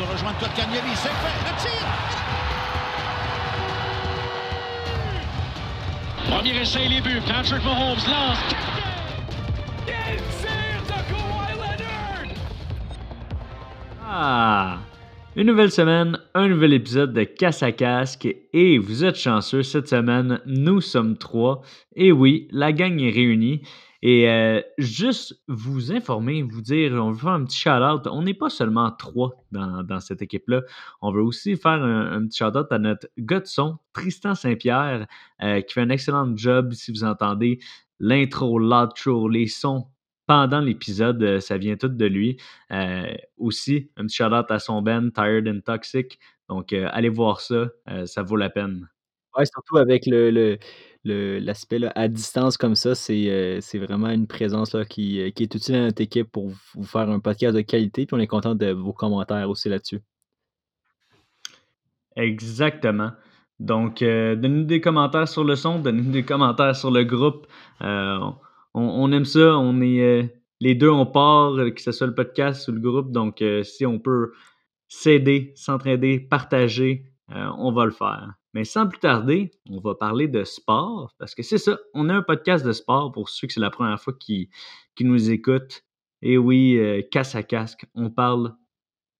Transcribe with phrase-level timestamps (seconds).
[0.00, 0.94] de rejoindre Kotkaniemi.
[0.94, 1.38] C'est fait.
[1.44, 1.86] Le tir.
[6.28, 7.20] Premier essai, les buts.
[7.26, 8.38] Patrick Mahomes lance.
[14.06, 14.78] Ah!
[15.36, 19.88] Une nouvelle semaine, un nouvel épisode de Casse à Casque et vous êtes chanceux cette
[19.88, 21.62] semaine, nous sommes trois
[21.94, 23.62] et oui, la gang est réunie
[24.02, 28.34] et euh, juste vous informer, vous dire, on veut faire un petit shout-out, on n'est
[28.34, 30.62] pas seulement trois dans, cette équipe-là,
[31.02, 35.06] on veut aussi faire un, petit shout-out à notre gars de son, Tristan Saint-Pierre,
[35.42, 37.58] euh, qui fait un excellent job si vous entendez
[37.98, 39.86] l'intro, l'outro, les sons
[40.26, 42.38] pendant l'épisode, euh, ça vient tout de lui.
[43.36, 46.18] Aussi, un petit shout-out à son band, Tired and Toxic.
[46.48, 47.66] Donc, allez voir ça,
[48.06, 48.88] ça vaut la peine.
[49.36, 50.58] Ouais, surtout avec le,
[51.04, 55.80] l'aspect à distance comme ça, c'est, vraiment une présence là, qui, qui, est utile à
[55.82, 58.06] notre équipe pour vous faire un podcast de qualité.
[58.06, 60.00] Puis on est content de vos commentaires aussi là-dessus.
[62.16, 63.12] Exactement.
[63.58, 67.46] Donc, donnez-nous des commentaires sur le son, donnez-nous des commentaires sur le groupe
[68.74, 69.56] on, aime ça.
[69.58, 70.22] On est euh,
[70.60, 73.12] les deux, on part, euh, que ce soit le podcast ou le groupe.
[73.12, 74.32] Donc, euh, si on peut
[74.88, 78.34] s'aider, s'entraider, partager, on va le faire.
[78.54, 81.78] Mais sans plus tarder, on va parler de sport parce que c'est ça.
[81.94, 84.50] On a un podcast de sport pour ceux que c'est la première fois qui,
[84.96, 85.84] qui nous écoutent.
[86.22, 86.78] Et oui,
[87.10, 88.54] casse à casque, on parle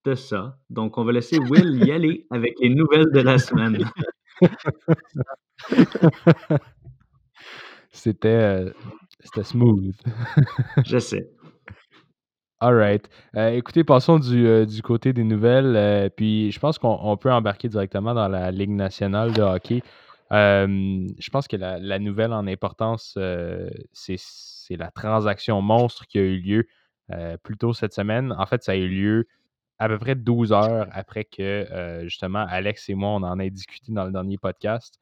[0.04, 0.58] de ça.
[0.68, 3.78] Donc, on va laisser Will y aller avec les nouvelles de la semaine.
[7.92, 8.72] C'était
[9.20, 9.94] c'était smooth.
[10.84, 11.30] Je sais.
[12.62, 13.08] All right.
[13.36, 15.74] Euh, écoutez, passons du, euh, du, côté des nouvelles.
[15.76, 19.82] Euh, puis je pense qu'on peut embarquer directement dans la Ligue nationale de hockey.
[20.30, 23.18] je pense que la, nouvelle en importance,
[23.92, 26.66] c'est la transaction monstre qui a eu lieu
[27.42, 28.32] plus tôt cette semaine.
[28.38, 29.26] En fait, ça a eu lieu
[29.78, 31.66] à peu près 12 heures après que
[32.04, 35.00] justement Alex et moi, on en ait discuté dans le dernier podcast.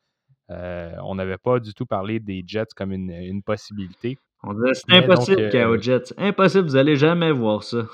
[0.50, 4.18] Euh, on n'avait pas du tout parlé des Jets comme une, possibilité.
[4.42, 6.14] On disait c'est impossible qu'il y ait aux Jets.
[6.16, 7.86] Impossible, vous n'allez jamais voir ça.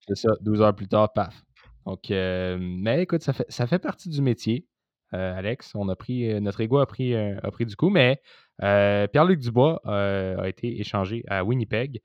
[0.00, 1.42] c'est ça, 12 heures plus tard, paf.
[1.86, 4.66] Donc, euh, mais écoute, ça fait, ça fait partie du métier,
[5.12, 5.72] euh, Alex.
[5.74, 8.20] On a pris, notre ego a pris, a pris du coup, mais
[8.58, 12.00] Pierre-Luc Dubois a été échangé à Winnipeg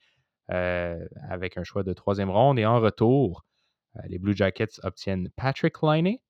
[0.48, 3.46] avec un choix de troisième ronde et en retour,
[4.08, 6.22] les Blue Jackets obtiennent Patrick Liney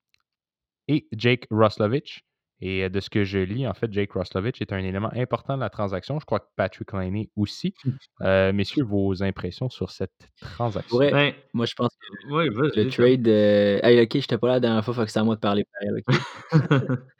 [0.88, 2.26] et Jake Roslovich.
[2.62, 5.62] Et de ce que je lis, en fait, Jake Roslovich est un élément important de
[5.62, 6.20] la transaction.
[6.20, 7.74] Je crois que Patrick Laney aussi.
[8.22, 10.98] Euh, messieurs, vos impressions sur cette transaction?
[10.98, 13.28] Ben, moi, je pense que le trade.
[13.28, 13.80] Euh...
[13.82, 15.66] Hey, ok, j'étais pas là la dernière fois, faut que c'est à moi de parler.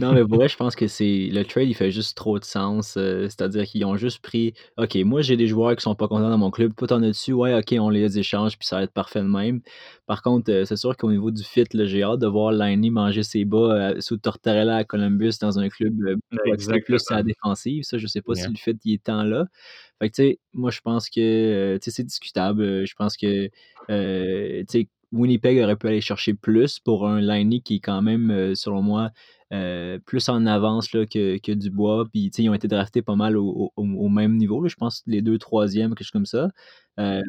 [0.00, 2.44] non, mais pour vrai, je pense que c'est le trade, il fait juste trop de
[2.44, 2.96] sens.
[2.96, 6.30] Euh, c'est-à-dire qu'ils ont juste pris OK, moi j'ai des joueurs qui sont pas contents
[6.30, 8.82] dans mon club, toi t'en as dessus, ouais, OK, on les échange, puis ça va
[8.84, 9.60] être parfait de même.
[10.06, 13.22] Par contre, euh, c'est sûr qu'au niveau du fit, j'ai hâte de voir Liney manger
[13.22, 15.94] ses bas euh, sous Tortorella à Columbus dans un club
[16.84, 17.84] plus à la défensive.
[17.84, 19.46] Ça, je sais pas si le fit il est tant là.
[20.00, 22.86] Fait que, tu sais, moi je pense que c'est discutable.
[22.86, 23.46] Je pense que,
[23.88, 28.30] tu sais, Winnipeg aurait pu aller chercher plus pour un Liney qui est quand même,
[28.30, 29.10] euh, selon moi,
[29.52, 32.06] euh, plus en avance là, que, que Dubois.
[32.12, 33.72] Puis, ils ont été draftés pas mal au,
[34.08, 34.66] même niveau.
[34.66, 36.48] je pense les deux troisièmes, quelque chose comme ça.
[36.98, 37.20] Euh,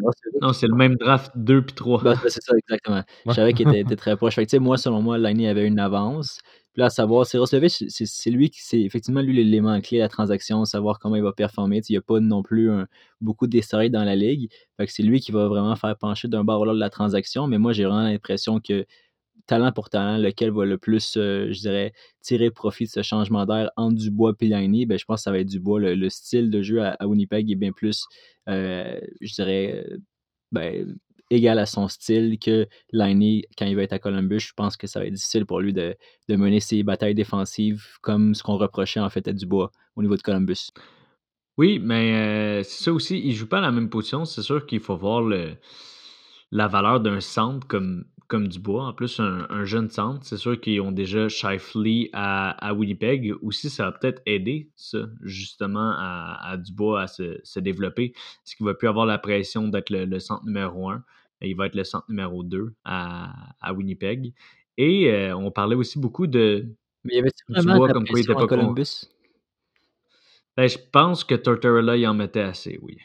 [0.42, 2.04] non, c'est le même draft 2 puis 3.
[2.04, 3.04] Ben, c'est ça, exactement.
[3.28, 4.36] Je savais qu'il était, très proche.
[4.36, 6.40] Fait moi, selon moi, Liney avait une avance.
[6.76, 7.40] Puis là, à savoir, c'est
[7.88, 11.32] c'est lui qui, c'est effectivement lui l'élément clé de la transaction, savoir comment il va
[11.32, 11.82] performer.
[11.88, 12.70] il n'y a pas non plus
[13.22, 14.52] beaucoup d'historique dans la ligue.
[14.76, 17.48] Fait que c'est lui qui va vraiment faire pencher d'un bord à l'autre la transaction.
[17.48, 18.86] Mais moi, j'ai vraiment l'impression que
[19.48, 23.46] talent pour talent, lequel va le plus, euh, je dirais, tirer profit de ce changement
[23.46, 25.80] d'air entre Dubois et Lainé, ben, je pense que ça va être Dubois.
[25.80, 28.06] Le, le style de jeu à, Winnipeg est bien plus,
[28.50, 29.86] euh, je dirais,
[30.52, 30.98] ben,
[31.30, 34.88] égal à son style que Liney, quand il va être à Columbus, je pense que
[34.88, 35.96] ça va être difficile pour lui de,
[36.30, 40.22] mener ses batailles défensives comme ce qu'on reprochait en fait à Dubois au niveau de
[40.22, 40.72] Columbus.
[41.58, 44.26] Oui, mais euh, c'est ça aussi, il joue pas à la même position.
[44.26, 45.24] C'est sûr qu'il faut voir
[46.52, 48.86] la valeur d'un centre comme, comme Dubois.
[48.86, 53.34] En plus, un, jeune centre, c'est sûr qu'ils ont déjà Shifley à, à, Winnipeg.
[53.42, 58.14] Aussi, ça va peut-être aider, ça, justement, à, Dubois à se, développer.
[58.44, 61.04] Parce qu'il va plus avoir la pression d'être le, centre numéro un?
[61.42, 64.34] Il va être le centre numéro 2 à, Winnipeg.
[64.78, 66.68] Et euh, on parlait aussi beaucoup de.
[67.04, 69.06] Mais il y avait vraiment comme quoi il était pas Columbus?
[70.58, 72.98] Ben, je pense que Tortorella y en mettait assez, oui.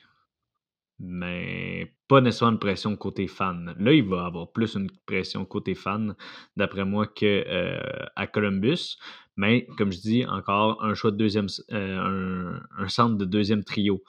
[1.02, 3.74] Mais pas nécessairement une pression côté fan.
[3.78, 6.14] Là, il va avoir plus une pression côté fan,
[6.56, 8.98] d'après moi, qu'à euh, Columbus.
[9.36, 14.02] Mais comme je dis, encore un choix de deuxième, euh, un, centre de deuxième trio.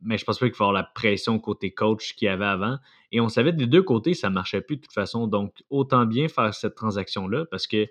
[0.00, 2.78] mais je pense pas qu'il faut avoir la pression côté coach qu'il y avait avant.
[3.10, 5.26] Et on savait des deux côtés, ça marchait plus de toute façon.
[5.26, 7.88] Donc, autant bien faire cette transaction-là parce que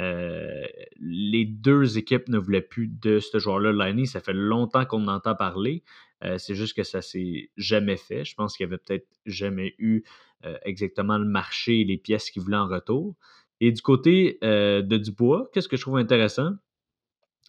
[0.00, 0.64] euh,
[1.00, 4.06] les deux équipes ne voulaient plus de ce joueur-là, Liney.
[4.06, 5.82] Ça fait longtemps qu'on en entend parler.
[6.24, 8.24] Euh, c'est juste que ça s'est jamais fait.
[8.24, 10.02] Je pense qu'il n'y avait peut-être jamais eu
[10.44, 13.14] euh, exactement le marché et les pièces qu'il voulait en retour.
[13.60, 16.52] Et du côté de Dubois, qu'est-ce que je trouve intéressant?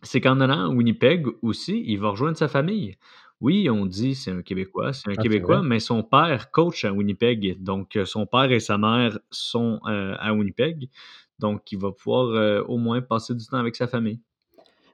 [0.02, 2.98] C'est qu'en allant à Winnipeg aussi, il va rejoindre sa famille.
[3.42, 6.92] Oui, on dit c'est un Québécois, c'est un Ah, Québécois, mais son père coach à
[6.92, 7.62] Winnipeg.
[7.62, 10.90] Donc, euh, son père et sa mère sont euh, à Winnipeg.
[11.40, 14.20] Donc, il va pouvoir euh, au moins passer du temps avec sa famille.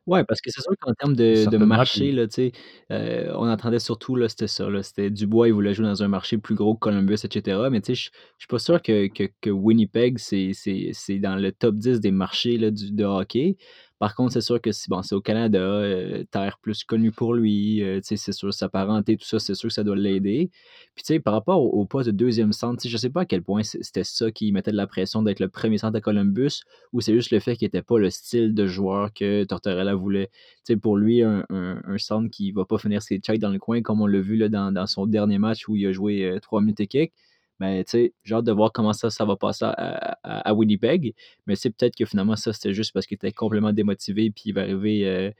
[0.08, 2.52] Ouais, parce que c'est sûr qu'en termes de, de Certainement, marché, puis là, tu sais,
[2.92, 6.08] euh, on entendait surtout, là, c'était ça, là, c'était Dubois, il voulait jouer dans un
[6.08, 7.70] marché plus gros que Columbus, etc.
[7.72, 11.18] Mais tu sais, je je suis pas sûr que, que, que Winnipeg, c'est c'est- c'est
[11.18, 13.58] dans le top 10 des marchés là, du, de hockey.
[14.00, 17.34] Par contre, c'est sûr que si, bon, c'est au Canada, euh, terre plus connue pour
[17.34, 20.52] lui, euh, c'est sûr, sa parenté, tout ça, c'est sûr que ça doit l'aider.
[20.96, 23.64] Puis, tu par rapport au, poste de deuxième centre, je sais pas à quel point
[23.64, 26.62] c'était ça qui mettait de la pression d'être le premier centre à Columbus,
[26.94, 30.30] ou c'est juste le fait qu'il n'était pas le style de joueur que Tortorella voulait.
[30.66, 33.82] Tu pour lui, un, un, centre qui va pas finir ses checks dans le coin,
[33.82, 36.82] comme on l'a vu dans son dernier match où il a joué euh, 3 minutes
[36.82, 37.14] et quelques,
[37.60, 41.14] ben, tu sais, j'ai hâte de voir comment ça, ça va passer à, à- Winnipeg.
[41.48, 44.54] Mais c'est peut-être que finalement, ça, c'était juste parce qu'il était complètement démotivé puis il
[44.54, 45.32] va arriver euh,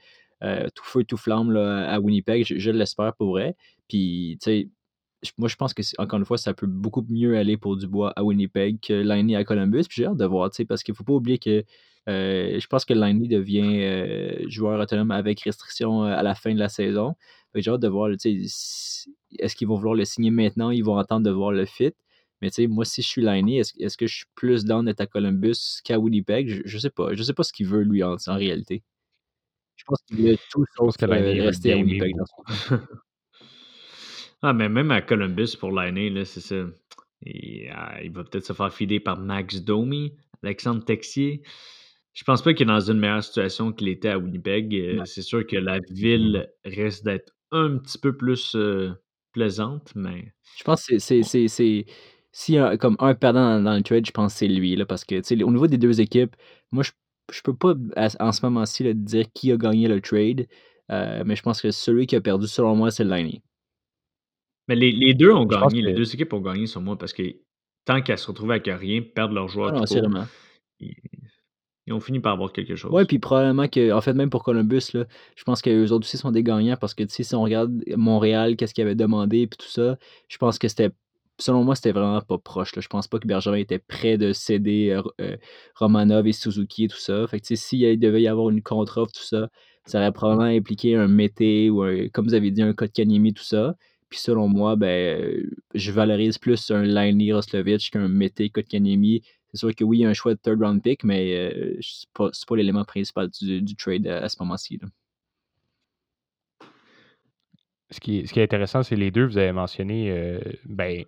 [0.44, 2.44] euh, tout feu, tout flamme là, à Winnipeg.
[2.44, 3.54] Je, l'espère pour vrai.
[3.88, 4.68] Puis, tu sais,
[5.38, 8.24] moi, je pense que, encore une fois, ça peut beaucoup mieux aller pour Dubois à
[8.24, 9.84] Winnipeg que Liney à Columbus.
[9.88, 11.64] Puis j'ai hâte de voir, tu sais, parce qu'il ne faut pas oublier que
[12.08, 16.68] euh, je pense que Liney devient joueur autonome avec restriction à la fin de la
[16.68, 17.16] saison.
[17.54, 19.08] J'ai hâte de voir, tu sais,
[19.38, 20.70] est-ce qu'ils vont vouloir le signer maintenant?
[20.70, 21.92] Ils vont attendre de voir le fit.
[22.42, 24.84] Mais tu sais, moi, si je suis Liney, est-ce est-ce que je suis plus down
[24.84, 26.48] d'être à Columbus qu'à Winnipeg?
[26.48, 27.14] Je, je sais pas.
[27.14, 28.82] Je sais pas ce qu'il veut, lui, en, en réalité.
[29.76, 32.14] Je pense qu'il veut tout sauf que euh, rester à Winnipeg.
[32.16, 32.52] dans beaucoup.
[32.52, 32.86] ce moment.
[34.42, 36.66] Ah, mais même à Columbus pour l'année, là, c'est ça.
[37.24, 37.74] Et, euh,
[38.04, 40.12] il va peut-être se faire fider par Max Domi,
[40.42, 41.42] Alexandre Texier.
[42.12, 44.74] Je pense pas qu'il est dans une meilleure situation qu'il était à Winnipeg.
[44.74, 45.04] Euh.
[45.04, 48.92] C'est sûr que la ville risque d'être un petit peu plus euh,
[49.32, 51.86] plaisante, mais Je pense que c'est.
[52.56, 54.76] Y a comme un perdant dans, dans le trade, je pense que c'est lui.
[54.76, 56.36] Là, parce que tu sais, au niveau des deux équipes,
[56.72, 56.92] moi, je,
[57.32, 60.46] je peux pas à- en ce moment-ci dire qui a gagné le trade.
[60.92, 63.42] euh, mais je pense que celui qui a perdu, selon moi, c'est Liney.
[64.68, 67.12] Mais les, les deux ont Je gagné, les deux équipes ont gagné sur moi parce
[67.12, 67.22] que
[67.84, 70.28] tant qu'à se retrouver avec rien, perdre leur Ah joueur non, tout court, sûrement.
[70.80, 70.94] ils,
[71.86, 73.04] ils ont fini par avoir quelque Ouais, chose.
[73.04, 75.06] puis probablement que, en fait, même pour Columbus, là,
[75.36, 77.82] je pense qu'eux autres aussi sont des gagnants parce que, tu sais, si on regarde
[77.96, 79.98] Montréal, qu'est-ce qu'ils avaient demandé, puis tout ça,
[80.28, 80.90] je pense que c'était,
[81.38, 82.74] selon moi, c'était vraiment pas proche.
[82.76, 82.82] Là.
[82.82, 85.36] Je pense pas que Bergevin était prêt de céder euh, euh,
[85.74, 87.26] Romanov et Suzuki et tout ça.
[87.26, 89.48] Fait que, s'il devait y avoir une contre-offre, tout ça,
[89.84, 93.44] ça aurait probablement impliqué un Mété ou, un, comme vous avez dit, un Kotkaniemi, tout
[93.44, 93.76] ça.
[94.08, 95.44] Puis selon moi, ben,
[95.74, 99.22] je valorise plus un Liney Roslovich qu'un Mété Kotkaniemi.
[99.52, 101.76] C'est sûr que oui, il y a un choix de third round pick, mais euh,
[101.80, 104.78] c'est pas, pas l'élément principal du, du trade à, à ce moment-ci.
[107.90, 111.04] Ce qui est, intéressant, c'est les deux, vous avez mentionné euh, ben,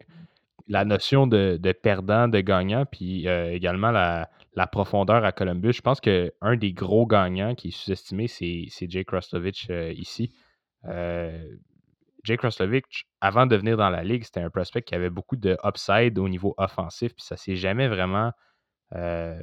[0.69, 4.28] la notion de, perdant, de gagnant, puis euh, également la,
[4.70, 5.72] profondeur à Columbus.
[5.72, 9.08] Je pense qu'un des gros gagnants qui est sous-estimé, c'est c'est Jake
[9.70, 10.32] euh, ici.
[12.25, 15.56] Jake Roslovich, avant de venir dans la ligue, c'était un prospect qui avait beaucoup de
[15.64, 18.32] upside au niveau offensif, puis ça s'est jamais vraiment
[18.92, 19.38] re-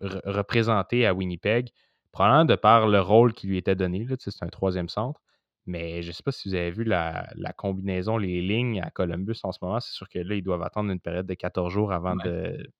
[0.00, 1.70] représenté à Winnipeg,
[2.12, 4.06] probablement de par le rôle qui lui était donné.
[4.18, 5.20] C'est un troisième centre.
[5.66, 8.90] Mais je ne sais pas si vous avez vu la, la combinaison, les lignes à
[8.90, 9.78] Columbus en ce moment.
[9.80, 12.24] C'est sûr que là, ils doivent attendre une période de 14 jours avant Ouais.
[12.24, 12.70] de,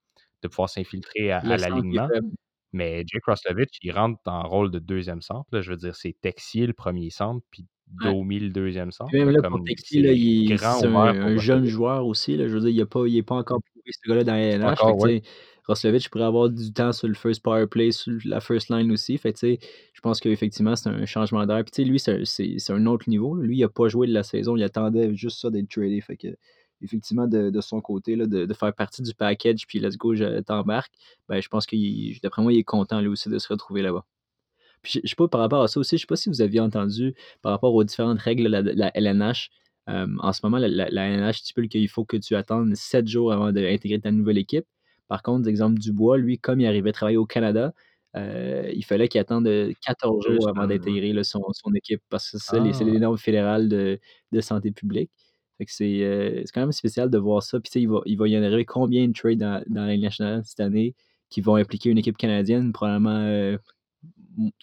[0.42, 2.08] de pouvoir s'infiltrer à, à l'alignement.
[2.08, 2.28] faible.
[2.72, 5.48] Mais Jake Roslovich, il rentre en rôle de deuxième centre.
[5.52, 5.60] là.
[5.60, 7.66] Je veux dire, c'est Texier le premier centre, puis
[8.04, 8.12] Ouais.
[8.12, 9.12] Domi le deuxième centre.
[9.12, 12.36] Même là, pour Texier, là, il- c'est un, un jeune joueur aussi.
[12.36, 14.78] Là, je veux dire, il n'est pas, pas encore prouvé ce gars-là dans la LNH.
[15.70, 19.16] Roslovich pourrait avoir du temps sur le first power play, sur la first line aussi.
[19.18, 19.58] Fait tu sais,
[19.94, 21.62] je pense qu'effectivement, c'est un changement d'air.
[21.64, 23.36] Puis tu sais, lui, c'est un- autre niveau.
[23.36, 24.56] Lui, il n'a pas joué de la saison.
[24.56, 26.00] Il attendait juste ça d'être tradé.
[26.00, 26.28] Fait que,
[26.82, 30.92] effectivement, de, son côté, là, de, faire partie du package, puis let's go, je t'embarque,
[31.28, 31.76] ben, je pense que
[32.22, 34.04] d'après moi, il est content lui aussi de se retrouver là-bas.
[34.82, 36.60] Puis je sais pas par rapport à ça aussi, je sais pas si vous aviez
[36.60, 39.50] entendu par rapport aux différentes règles de la, LNH.
[39.88, 43.06] euh, en ce moment, la, la- la LNH stipule qu'il faut que tu attendes 7
[43.08, 44.66] jours avant d'intégrer ta nouvelle équipe.
[45.10, 47.74] Par contre, exemple, Dubois, lui, comme il arrivait à travailler au Canada,
[48.16, 50.78] euh, il fallait qu'il attende euh, 14 Deux jours avant ouais.
[50.78, 53.98] d'intégrer son, son équipe parce que c'est les- Ah, normes fédérales de,
[54.32, 55.10] de santé publique.
[55.66, 57.60] C'est euh, c'est quand même spécial de voir ça.
[57.60, 60.02] Puis il va, il va y en arriver combien de trades dans, dans la Ligue
[60.04, 60.94] nationale cette année
[61.28, 62.72] qui vont impliquer une équipe canadienne?
[62.72, 63.58] Probablement euh,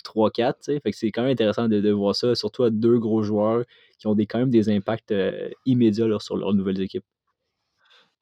[0.04, 0.80] 3-4.
[0.82, 3.66] Fait que c'est quand même intéressant de, de, voir ça, surtout à deux gros joueurs
[4.00, 7.06] qui ont des, quand même des impacts euh, immédiats là, sur leurs nouvelles équipes.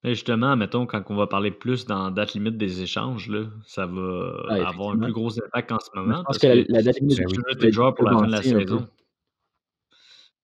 [0.06, 3.88] Et justement, mettons, quand on va parler plus dans date limite des échanges, là, ça
[3.88, 6.18] va ah, avoir un plus gros impact en ce moment.
[6.18, 7.20] Je pense que, la, date limite
[7.60, 8.88] des joueurs pour la fin de la saison.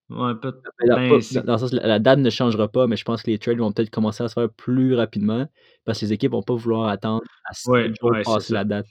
[0.09, 3.29] Ouais, peut ben, dans, le sens, la, date ne changera pas, mais je pense que
[3.29, 5.47] les trades vont peut-être commencer à se faire plus rapidement
[5.85, 8.65] parce que les équipes vont pas vouloir attendre à 7 ouais, jours ouais, passer la
[8.65, 8.87] date.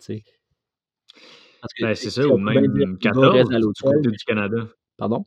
[1.80, 4.68] Ben, c'est ça, ou même 14 du côté du Canada.
[4.96, 5.26] Pardon?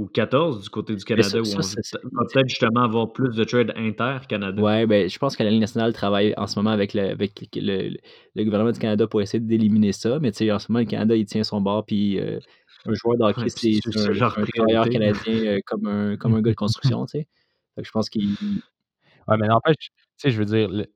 [0.00, 3.44] Ou 14 du côté du Canada, ça, où on va peut-être justement avoir plus de
[3.44, 4.62] trades inter-Canada.
[4.62, 7.38] Ouais, ben, je pense que la Ligue nationale travaille en ce moment avec le, avec
[7.54, 7.90] le,
[8.34, 10.86] le, gouvernement du Canada pour essayer d'éliminer ça, mais tu sais, en ce moment, le
[10.86, 12.40] Canada, il tient son bord, puis euh,
[12.86, 16.52] un joueur de hockey, c'est un, un travailleur canadien euh, comme, un, comme un gars
[16.52, 17.28] de construction, tu sais.
[17.76, 18.30] je pense qu'il.
[19.28, 20.86] Ouais, mais n'empêche, tu sais, je veux dire,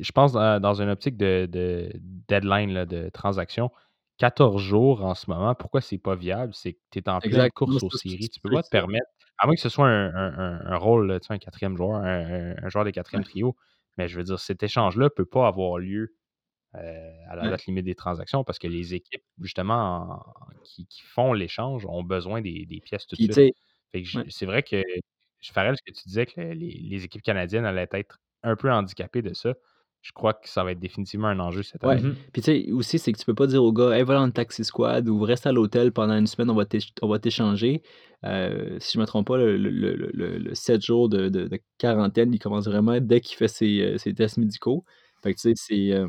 [0.00, 1.90] je pense dans, dans une optique de, de
[2.28, 3.70] deadline, là, de transaction,
[4.18, 6.54] 14 jours en ce moment, pourquoi c'est pas viable?
[6.54, 8.28] C'est que tu es en pleine course aux séries.
[8.28, 9.06] Tu peux pas te permettre,
[9.38, 12.68] à moins que ce soit un, un, un rôle, tu sais, un quatrième joueur, un,
[12.68, 13.56] joueur de quatrième trio,
[13.96, 16.14] mais je veux dire, cet échange-là peut pas avoir lieu
[16.76, 20.24] euh, à la date limite des transactions parce que les équipes, justement,
[20.64, 23.54] qui, font l'échange ont besoin des, pièces tout de suite.
[24.28, 24.82] C'est vrai que,
[25.40, 29.22] je ferais ce que tu disais que les, équipes canadiennes allaient être un peu handicapées
[29.22, 29.54] de ça.
[30.04, 32.02] Je crois que ça va être définitivement un enjeu cette année.
[32.02, 34.14] Mmh Puis tu sais, aussi, c'est que tu peux pas dire au gars, hey, va
[34.14, 37.82] dans le taxi squad ou reste à l'hôtel pendant une semaine, on va t'échanger.
[38.24, 43.00] Euh, si je me trompe pas, le, le, 7 jours de, quarantaine, il commence vraiment
[43.00, 44.84] dès qu'il fait ses, euh, ses tests médicaux.
[45.22, 46.06] Fait que tu sais, c'est.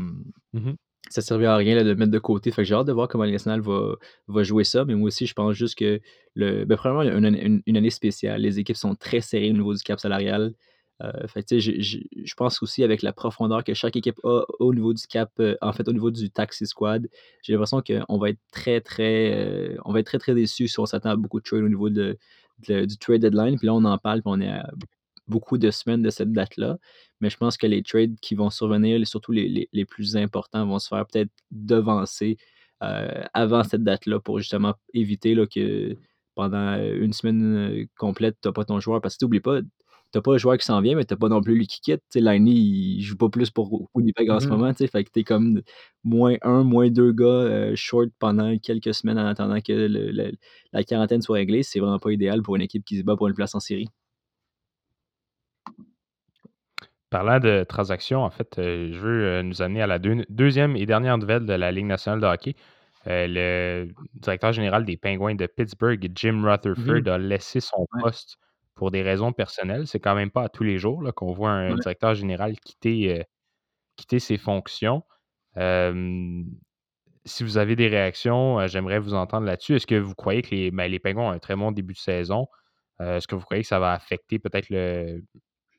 [0.52, 0.74] Mmh
[1.10, 2.52] ça ne servira à rien de le mettre de côté.
[2.52, 3.94] Fait que j'ai hâte de voir comment nationale va,
[4.28, 4.86] va jouer ça.
[4.86, 6.02] Mais moi aussi, je pense juste que
[6.34, 6.66] le.
[6.66, 8.42] Ben, premièrement, une, une, année spéciale.
[8.42, 10.54] Les équipes sont très serrées au niveau du cap salarial.
[11.04, 15.06] Euh, fait je, pense aussi avec la profondeur que chaque équipe a au niveau du
[15.08, 17.10] cap, euh, en fait, au niveau du taxi squad,
[17.44, 19.34] j'ai l'impression qu'on va être très, très.
[19.36, 21.70] Euh, on va être très, très déçus si on s'attend à beaucoup de trade au
[21.70, 22.18] niveau de,
[22.68, 23.58] du trade deadline.
[23.58, 24.72] Puis là, on en parle, puis on est à
[25.28, 26.78] beaucoup de semaines de cette date-là.
[27.20, 30.80] Mais je pense que les trades qui vont survenir, surtout les, les, plus importants, vont
[30.80, 32.38] se faire peut-être devancer
[33.34, 35.98] avant cette date-là pour justement éviter là, que
[36.36, 39.02] pendant une semaine complète, tu n'as pas ton joueur.
[39.02, 39.62] Parce que n'oublie pas,
[40.12, 41.68] tu n'as pas le joueur qui s'en vient, mais tu n'as pas non plus lui
[41.68, 42.04] qui quitte.
[42.16, 44.50] Liney, il joue pas plus pour Winnipeg en ce mm-hmm.
[44.50, 44.74] moment.
[44.74, 45.62] Fait que tu es comme
[46.04, 50.32] moins un, moins deux gars euh, short pendant quelques semaines en attendant que
[50.72, 51.64] la quarantaine soit réglée.
[51.64, 53.90] C'est vraiment pas idéal pour une équipe qui se bat pour une place en série.
[57.16, 60.86] Parlant de transactions, en fait, euh, je veux euh, nous amener à la deuxième et
[60.86, 62.56] dernière nouvelle de la Ligue nationale de hockey.
[63.08, 68.38] Euh, le directeur général des Penguins de Pittsburgh, Jim Rutherford, a laissé son poste
[68.76, 69.88] pour des raisons personnelles.
[69.88, 73.24] C'est quand même pas à tous les jours qu'on voit un directeur général quitter,
[73.96, 75.04] quitter ses fonctions.
[75.56, 79.76] si vous avez des réactions, j'aimerais vous entendre là-dessus.
[79.76, 82.00] Est-ce que vous croyez que les, ben, les Penguins ont un très bon début de
[82.00, 82.48] saison?
[83.00, 85.22] Est-ce que vous croyez que ça va affecter peut-être le,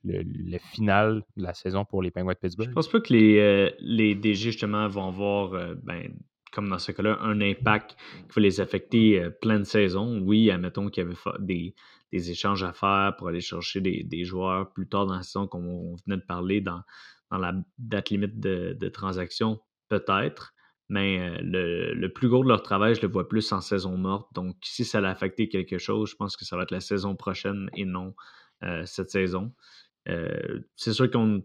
[0.07, 2.69] le, final de la saison pour les Penguins de Pittsburgh?
[2.69, 6.13] Je pense pas que les, euh, les DG, justement, vont avoir, euh, ben,
[6.53, 7.97] comme dans ce cas-là, un impact
[8.29, 10.21] qui va les affecter euh, pleine saison.
[10.21, 11.75] Oui, admettons qu'il y avait des,
[12.13, 15.67] des, échanges à faire pour aller chercher des, joueurs plus tard dans la saison, comme
[15.67, 16.83] on venait de parler, dans,
[17.31, 20.55] la date limite de, de transaction, peut-être.
[20.89, 24.29] Mais le, le, plus gros de leur travail, je le vois plus en saison morte.
[24.35, 27.17] Donc, si ça a affecté quelque chose, je pense que ça va être la saison
[27.17, 28.15] prochaine et non
[28.85, 29.53] cette saison.
[30.09, 31.43] Euh, c'est sûr qu'on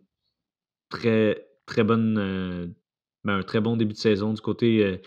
[0.89, 2.67] très, très bonne, euh,
[3.23, 4.97] ben, un très bon début de saison du côté euh,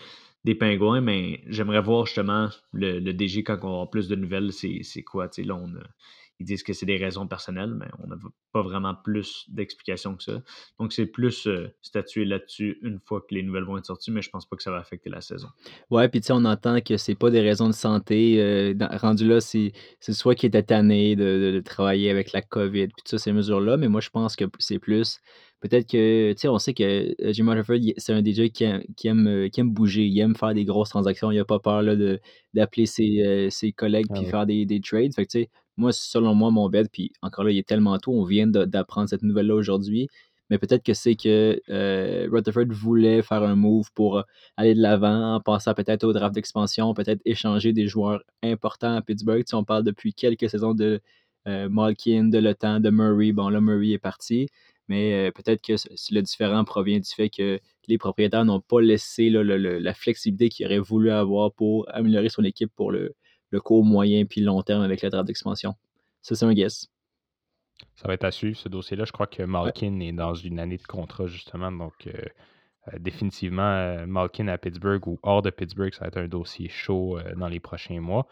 [0.45, 4.53] des Pingouins, mais j'aimerais voir justement le, le, DG quand on aura plus de nouvelles,
[4.53, 5.27] c'est quoi.
[5.39, 5.73] Là, on
[6.39, 8.15] ils disent que c'est des raisons personnelles, mais on n'a
[8.51, 10.41] pas vraiment plus d'explications que ça.
[10.79, 11.47] Donc, c'est plus
[11.81, 14.63] statué là-dessus une fois que les nouvelles vont être sorties, mais je pense pas que
[14.63, 15.47] ça va affecter la saison.
[15.89, 18.75] Ouais, puis tu sais, on entend que c'est pas des raisons de santé.
[18.79, 23.19] rendu là, c'est soit qu'il était tanné de, de, travailler avec la COVID, puis toutes
[23.19, 25.19] ces mesures-là, mais moi, je pense que c'est plus
[25.67, 28.83] peut-être que, tu sais, on sait que euh, Jim Rutherford, c'est un DJ qui aime,
[28.95, 31.59] qui, aime, euh, qui aime bouger, il aime faire des grosses transactions, il n'a pas
[31.59, 31.83] peur
[32.53, 35.13] d'appeler ses, euh, ses, collègues puis faire des, des, trades.
[35.13, 37.97] Fait que, tu sais, moi, selon moi, mon bed, puis encore là, il est tellement
[37.99, 40.07] tôt, on vient d'apprendre cette nouvelle-là aujourd'hui,
[40.49, 41.59] mais peut-être que c'est que
[42.29, 44.23] Rutherford voulait faire un move pour
[44.57, 49.43] aller de l'avant, penser peut-être au draft d'expansion, peut-être échanger des joueurs importants à Pittsburgh.
[49.43, 51.01] Tu sais, on parle depuis quelques saisons de
[51.47, 53.31] Malkin, de Le de Murray.
[53.31, 54.47] Bon, là, Murray est parti
[54.87, 55.73] mais euh, peut-être que
[56.11, 60.79] le différent provient du fait que les propriétaires n'ont pas laissé la flexibilité qu'ils auraient
[60.79, 63.15] voulu avoir pour améliorer son équipe pour le,
[63.59, 65.75] court, moyen puis long terme avec la draft d'expansion.
[66.21, 66.87] Ça, c'est un guess.
[67.95, 69.05] Ça va être à suivre, ce dossier-là.
[69.05, 71.71] Je crois que Malkin est dans une année de contrat, justement.
[71.71, 72.21] Donc, euh,
[72.99, 77.47] définitivement, Malkin à Pittsburgh ou hors de Pittsburgh, ça va être un dossier chaud dans
[77.47, 78.27] les prochains mois.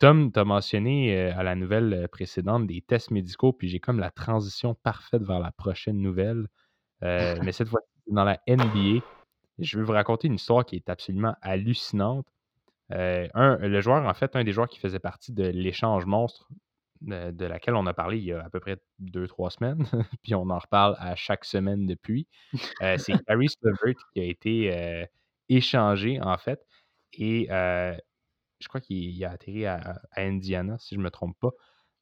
[0.00, 4.10] Tom, tu as mentionné à la nouvelle précédente des tests médicaux, puis j'ai comme la
[4.10, 6.48] transition parfaite vers la prochaine nouvelle.
[7.02, 9.04] mais cette fois, dans la NBA,
[9.58, 12.26] je vais vous raconter une histoire qui est absolument hallucinante.
[12.90, 16.48] Un, le joueur, en fait, un des joueurs qui faisait partie de l'échange monstre
[17.00, 19.84] de, laquelle on a parlé il y a à peu près deux, trois semaines,
[20.22, 22.26] puis on en reparle à chaque semaine depuis.
[22.98, 25.06] c'est Harry Levert qui a été
[25.48, 26.64] échangé, en fait.
[27.12, 31.50] Et je crois qu'il a atterri à, Indiana, si je ne me trompe pas.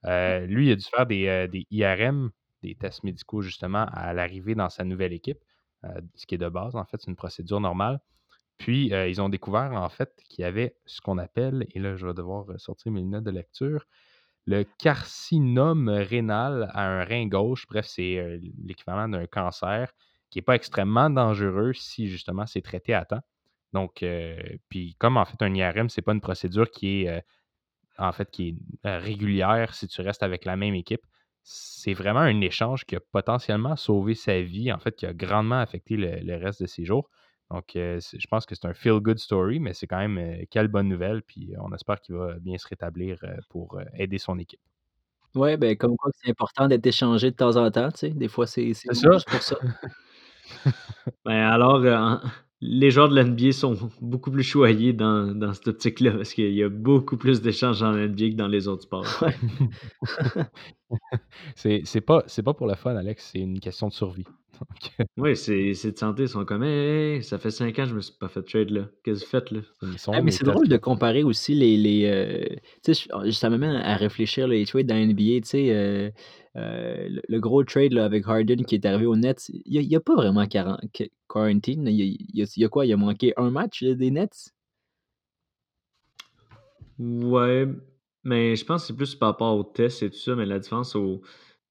[0.04, 0.44] Mmh.
[0.46, 2.30] lui, il a dû faire des, des, IRM,
[2.62, 5.38] des tests médicaux, justement, à l'arrivée dans sa nouvelle équipe,
[6.14, 8.00] ce qui est de base, en fait, c'est une procédure normale.
[8.62, 12.06] Puis, ils ont découvert, en fait, qu'il y avait ce qu'on appelle, et là, je
[12.06, 13.86] vais devoir sortir mes lunettes de lecture,
[14.46, 17.66] le carcinome rénal à un rein gauche.
[17.68, 19.92] Bref, c'est l'équivalent d'un cancer
[20.30, 23.20] qui n'est pas extrêmement dangereux si justement c'est traité à temps.
[23.72, 24.04] Donc,
[24.68, 27.24] puis comme en fait un IRM, c'est pas une procédure qui est
[27.98, 31.02] en fait qui est régulière si tu restes avec la même équipe.
[31.42, 35.60] C'est vraiment un échange qui a potentiellement sauvé sa vie, en fait, qui a grandement
[35.60, 37.10] affecté le reste de ses jours.
[37.52, 40.68] Donc, euh, je pense que c'est un feel-good story, mais c'est quand même euh, quelle
[40.68, 41.22] bonne nouvelle.
[41.22, 44.60] Puis on espère qu'il va bien se rétablir euh, pour aider son équipe.
[45.34, 48.10] Ouais, ben comme quoi c'est important d'être échangé de temps en temps, tu sais.
[48.10, 49.56] Des fois, c'est juste pour ça.
[51.24, 51.80] Ben alors,
[52.64, 56.62] les joueurs de l'NBA sont beaucoup plus choyés dans, dans cette optique-là parce qu'il y
[56.62, 59.04] a beaucoup plus d'échanges dans l'NBA que dans les autres sports.
[61.56, 64.26] c'est c'est pas, c'est pas pour le fun, Alex, c'est une question de survie.
[65.16, 66.22] Oui, c'est de santé.
[66.22, 68.70] Ils sont comme, hey, ça fait cinq ans que je me suis pas fait trade,
[68.70, 68.82] là.
[69.02, 69.60] Qu'est-ce que vous faites, là?
[70.08, 71.76] Ah, mais c'est drôle de comparer aussi les.
[71.76, 75.40] les euh, tu sais, ça m'amène à réfléchir les trades dans l'NBA.
[75.40, 76.10] Tu sais, euh,
[76.56, 80.00] euh, le, gros trade là, avec Harden qui est arrivé au Nets, il n'y a,
[80.00, 81.86] pas vraiment quarantine.
[81.86, 82.86] Il y, a, quoi?
[82.86, 84.52] Il a manqué un match des Nets?
[86.98, 87.66] Ouais,
[88.22, 90.58] mais je pense que c'est plus par rapport au test et tout ça, mais la
[90.58, 91.22] différence au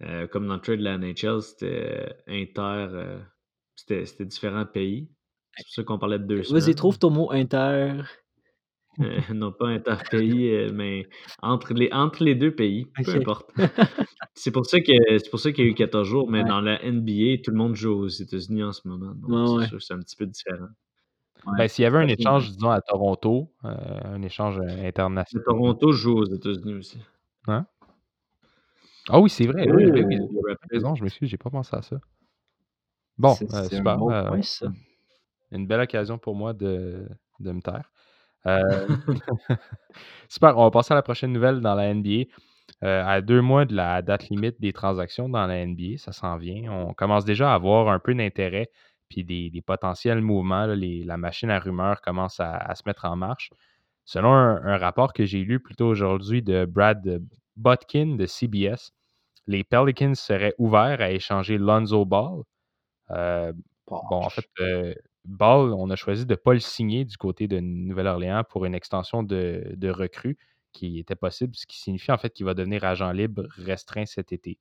[0.03, 2.87] euh, comme dans le trade de la NHL, c'était inter.
[2.91, 3.20] Euh,
[3.75, 5.09] c'était différents pays.
[5.57, 6.41] C'est pour ça qu'on parlait de deux.
[6.51, 8.01] Vas-y, trouve ton mot inter.
[9.01, 11.07] Euh, non, pas inter-pays, mais
[11.42, 13.50] entre les, entre les deux pays, peu importe.
[14.35, 17.57] c'est pour ça qu'il y a eu 14 jours, mais dans la NBA, tout le
[17.57, 19.14] monde joue aux États-Unis en ce moment.
[19.16, 20.68] Donc, c'est c'est un petit peu différent.
[21.57, 25.44] Ben, S'il y avait un échange, disons, à Toronto, un échange international.
[25.46, 27.00] Toronto joue aux États-Unis aussi.
[27.48, 27.66] Hein?
[29.09, 29.70] Ah oui, c'est vrai.
[29.70, 30.18] Oui, oui,
[30.70, 31.98] raison, je m'excuse, j'ai pas pensé à ça.
[33.18, 34.01] Bon, euh, super.
[34.03, 34.70] Euh,
[35.51, 37.07] une belle occasion pour moi de,
[37.40, 37.92] de me taire.
[38.48, 38.88] Euh,
[40.30, 42.25] super, on va passer à la prochaine nouvelle dans la NBA.
[42.82, 46.72] à deux mois de la date limite des transactions dans la NBA, ça s'en vient.
[46.72, 48.70] On commence déjà à avoir un peu d'intérêt
[49.12, 50.66] puis des, potentiels mouvements.
[50.68, 53.51] la machine à rumeurs commence à, se mettre en marche.
[54.06, 57.22] Selon un, rapport que j'ai lu plus tôt aujourd'hui de Brad
[57.56, 58.92] Botkin de CBS,
[59.48, 62.42] les Pelicans seraient ouverts à échanger Lonzo Ball.
[63.12, 63.54] Euh,
[63.88, 64.94] bon, en fait, euh,
[65.25, 68.74] Ball, on a choisi de ne pas le signer du côté de Nouvelle-Orléans pour une
[68.74, 70.38] extension de, recrue
[70.72, 74.31] qui était possible, ce qui signifie en fait qu'il va devenir agent libre restreint cet
[74.31, 74.57] été.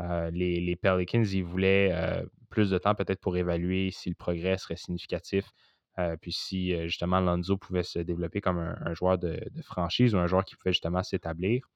[0.00, 1.94] Euh, les, Pelicans, ils voulaient
[2.50, 5.50] plus de temps peut-être pour évaluer si le progrès serait significatif,
[6.20, 10.44] puis si justement Lonzo pouvait se développer comme un, joueur de, franchise ou un joueur
[10.44, 11.68] qui pouvait justement s'établir.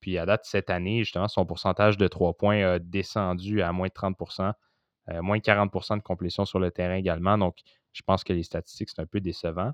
[0.00, 3.86] Puis à date, cette année, justement, son pourcentage de trois points a descendu à moins
[3.86, 4.16] de 30
[5.10, 7.38] euh, moins de 40% de complétion sur le terrain également.
[7.38, 7.56] Donc,
[7.92, 9.72] je pense que les statistiques, c'est un peu décevant.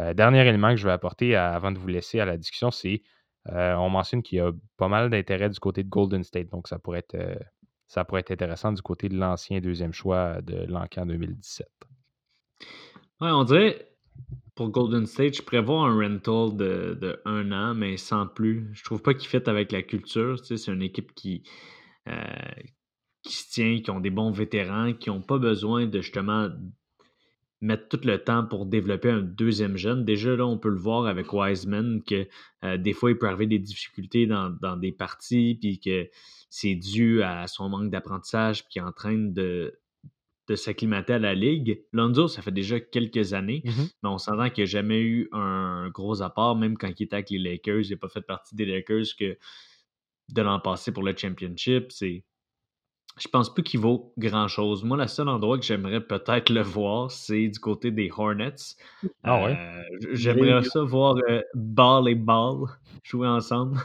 [0.00, 3.02] Euh, dernier élément que je vais apporter avant de vous laisser à la discussion, c'est
[3.48, 6.48] euh, on mentionne qu'il y a pas mal d'intérêt du côté de Golden State.
[6.50, 7.38] Donc, ça pourrait être,
[7.88, 11.68] ça pourrait être intéressant du côté de l'ancien deuxième choix de l'encan 2017.
[13.20, 13.92] Oui, on dirait,
[14.54, 18.70] pour Golden State, je prévois un rental de, un an, mais sans plus.
[18.74, 20.40] Je trouve pas qu'il fit avec la culture.
[20.40, 21.42] Tu sais, c'est une équipe qui,
[22.08, 22.12] euh,
[23.22, 26.48] qui se tient, qui ont des bons vétérans, qui n'ont pas besoin de justement
[27.60, 30.04] mettre tout le temps pour développer un deuxième jeune.
[30.04, 32.26] Déjà, là, on peut le voir avec Wiseman, que
[32.64, 36.08] euh, des fois, il peut arriver des difficultés dans, dans des parties, puis que
[36.50, 39.78] c'est dû à son manque d'apprentissage, puis qui entraîne de,
[40.48, 41.84] de s'acclimater à la ligue.
[41.92, 43.92] Lonzo, ça fait déjà quelques années, mm-hmm.
[44.02, 47.30] mais on s'entend qu'il n'a jamais eu un gros apport, même quand il était avec
[47.30, 47.82] les Lakers.
[47.84, 49.38] Il n'a pas fait partie des Lakers que
[50.30, 51.92] de l'an passé pour le championship.
[51.92, 52.24] C'est.
[53.18, 54.84] Je pense pas qu'il vaut grand-chose.
[54.84, 58.54] Moi, le seul endroit que j'aimerais peut-être le voir, c'est du côté des Hornets.
[59.22, 59.56] Ah ouais?
[59.56, 62.66] Euh, j'aimerais ça voir euh, Ball et Ball
[63.02, 63.78] jouer ensemble.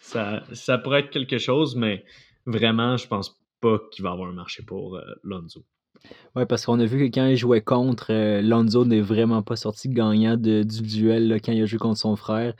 [0.00, 2.04] ça, pourrait être quelque chose, mais
[2.46, 5.64] vraiment, je pense pas qu'il va avoir un marché pour euh, Lonzo.
[6.34, 9.56] Ouais, parce qu'on a vu que quand il jouait contre, euh, Lonzo n'est vraiment pas
[9.56, 12.54] sorti gagnant de, du duel là, quand il a joué contre son frère.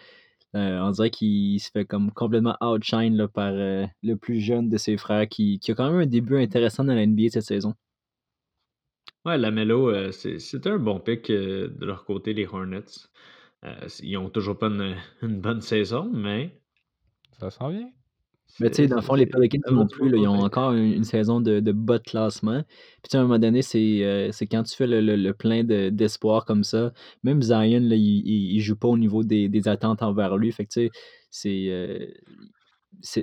[0.56, 4.68] Euh, on dirait qu'il se fait comme complètement outshine là, par euh, le plus jeune
[4.68, 7.44] de ses frères qui, qui a quand même un début intéressant dans la NBA cette
[7.44, 7.74] saison.
[9.24, 12.84] Ouais, Lamelo, euh, c'est un bon pick euh, de leur côté, les Hornets.
[13.64, 16.58] Euh, ils ont toujours pas une, une bonne saison, mais
[17.38, 17.90] Ça s'en vient.
[18.58, 20.92] Mais tu sais, dans le fond, les Pelicans non plus, là, ils ont encore une,
[20.92, 22.62] une saison de, de bas de classement.
[22.62, 25.16] Puis tu sais, à un moment donné, c'est euh, c'est quand tu fais le, le-
[25.16, 26.92] le plein de- d'espoir comme ça.
[27.22, 30.50] Même Zion, là, il, il, il joue pas au niveau des, des attentes envers lui.
[30.52, 30.90] Fait que tu sais,
[31.30, 31.66] c'est.
[31.68, 32.06] euh,
[33.02, 33.20] ça-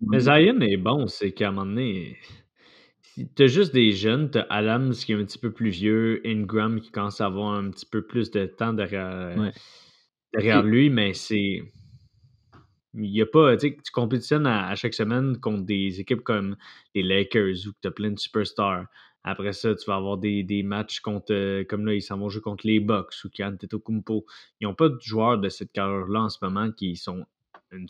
[0.00, 2.16] Mais Zion est bon, c'est qu'à un moment donné,
[3.34, 6.90] t'as juste des jeunes, t'as Adams qui est un petit peu plus vieux, Ingram qui
[6.90, 9.52] commence à avoir un petit peu plus de temps derrière, Ouais.
[10.34, 11.62] derrière lui, mais c'est.
[12.96, 13.56] Il y a pas.
[13.56, 16.56] Tu compétitionnes à, à chaque semaine contre des équipes comme
[16.94, 18.86] les Lakers où tu as plein de superstars.
[19.22, 21.32] Après ça, tu vas avoir des, des matchs contre.
[21.32, 24.24] euh, Comme là, ils s'en vont jouer contre les Bucks ou Kumpo.
[24.60, 27.26] Ils n'ont pas de joueurs de cette carrière-là en ce moment qui sont
[27.72, 27.88] une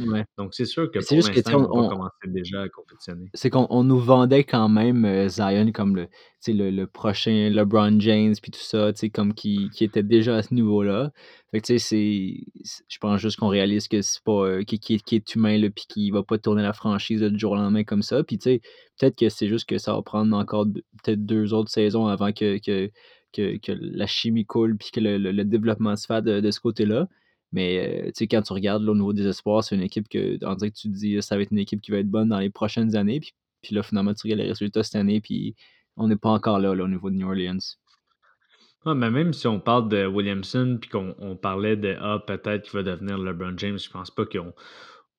[0.00, 0.24] ouais.
[0.38, 1.16] Donc, c'est sûr que pour
[1.52, 3.26] l'instant, on- pas commencer déjà à compétitionner.
[3.34, 6.08] c'est qu'on on nous vendait quand même euh, Zion comme le,
[6.48, 10.52] le, le prochain LeBron James puis tout ça, comme qui, qui était déjà à ce
[10.54, 11.12] niveau-là.
[11.50, 12.40] Fait que tu sais,
[12.88, 15.68] je pense juste qu'on réalise que c'est pas, euh, qui, qui, qui est humain là,
[15.70, 18.22] puis qui va pas tourner la franchise là, du jour au lendemain comme ça.
[18.24, 18.60] Puis tu sais,
[18.98, 22.32] peut-être que c'est juste que ça va prendre encore deux- peut-être deux autres saisons avant
[22.32, 22.90] que, que,
[23.32, 26.50] que, que la chimie coule puis que le, le- le développement se fasse de, de
[26.50, 27.06] ce côté-là.
[27.52, 30.08] Mais euh, tu sais, quand tu regardes là, au niveau des espoirs, c'est une équipe
[30.08, 32.08] que, on dirait que tu te dis, ça va être une équipe qui va être
[32.08, 33.20] bonne dans les prochaines années.
[33.20, 35.54] Puis, puis là, finalement, tu regardes les résultats cette année, puis
[35.96, 37.58] on n'est pas encore là, là, au niveau de New Orleans.
[38.84, 42.64] Ouais, mais même si on parle de Williamson puis qu'on on parlait de Ah, peut-être
[42.64, 44.52] qu'il va devenir LeBron James, je pense pas qu'on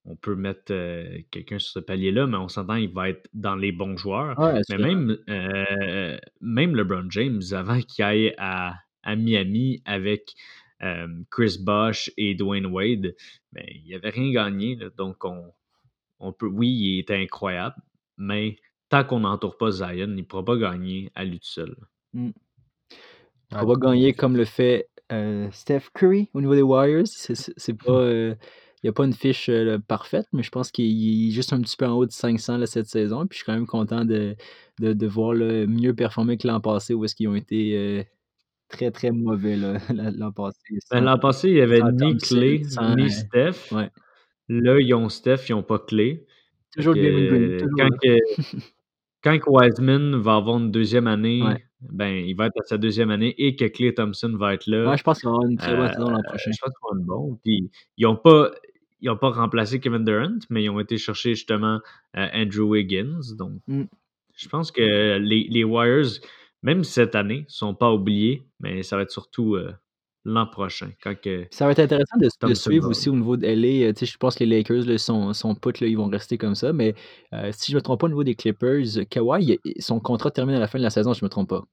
[0.05, 3.55] on peut mettre euh, quelqu'un sur ce palier-là, mais on s'entend qu'il va être dans
[3.55, 4.37] les bons joueurs.
[4.37, 10.33] Ouais, Mais même, euh, même LeBron James, avant qu'il aille à, à Miami avec
[10.83, 13.15] euh, Chris Bosh et Dwayne Wade,
[13.51, 14.75] ben, il n'avait rien gagné.
[14.75, 14.89] là.
[14.97, 15.51] donc, on,
[16.19, 17.75] on peut, oui, il était incroyable,
[18.17, 18.57] mais
[18.89, 21.75] tant qu'on n'entoure pas Zion, il ne pourra pas gagner à lui tout seul.
[23.51, 27.07] on va gagner comme le fait euh, Steph Curry au niveau des Warriors.
[27.07, 27.91] C'est- pas.
[27.91, 28.35] euh,
[28.81, 31.61] il n'y a pas une fiche euh, parfaite, mais je pense qu'il est juste un
[31.61, 33.25] petit peu en haut de 500 là, cette saison.
[33.27, 34.35] Puis je suis quand même content de,
[34.81, 38.03] de, de voir là, mieux performer que l'an passé, où est-ce qu'ils ont été euh,
[38.73, 39.77] très très mauvais là,
[40.17, 40.59] l'an passé.
[40.91, 42.19] Ben, L'an passé, il n'y avait ni
[42.65, 43.71] sans, ni euh, Steph.
[43.75, 43.89] ouais.
[44.49, 46.25] Là, ils ont Steph, ils n'ont pas Clay.
[46.75, 48.17] Toujours que, Green, toujours, quand, que-
[49.23, 51.63] quand que Wiseman va avoir une deuxième année, Ouais.
[51.81, 54.89] ben, il va être à sa deuxième année et que Clay Thompson va être là.
[54.89, 56.51] Ouais, je pense qu'il va y avoir une très bonne Euh, saison l'an prochain.
[56.51, 57.39] je pense qu'ils vont être bons.
[57.43, 58.51] Puis, ils n'ont pas,
[59.01, 61.79] ils ont pas remplacé Kevin Durant, mais ils ont été chercher justement
[62.17, 63.19] euh, Andrew Wiggins.
[63.37, 63.83] Donc, Mm.
[64.35, 66.11] je pense que les, les Warriors,
[66.63, 69.73] même cette année, ne sont pas oubliés, mais ça va être surtout euh,
[70.25, 70.89] l'an prochain.
[71.03, 73.87] Quand que, Ça va être intéressant de, de suivre aussi au niveau de LA.
[73.89, 76.07] euh, tu sais, Je pense que les Lakers, là, son, son put, là, ils vont
[76.07, 76.71] rester comme ça.
[76.73, 76.95] Mais
[77.33, 80.55] euh, si je ne me trompe pas au niveau des Clippers, Kawhi, son contrat termine
[80.55, 81.63] à la fin de la saison, je ne me trompe pas.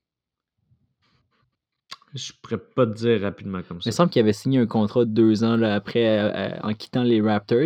[2.14, 3.90] Je pourrais pas te dire rapidement comme Il ça.
[3.90, 6.74] me semble qu'il avait signé un contrat de deux ans là, après euh, euh, en
[6.74, 7.58] quittant les Raptors.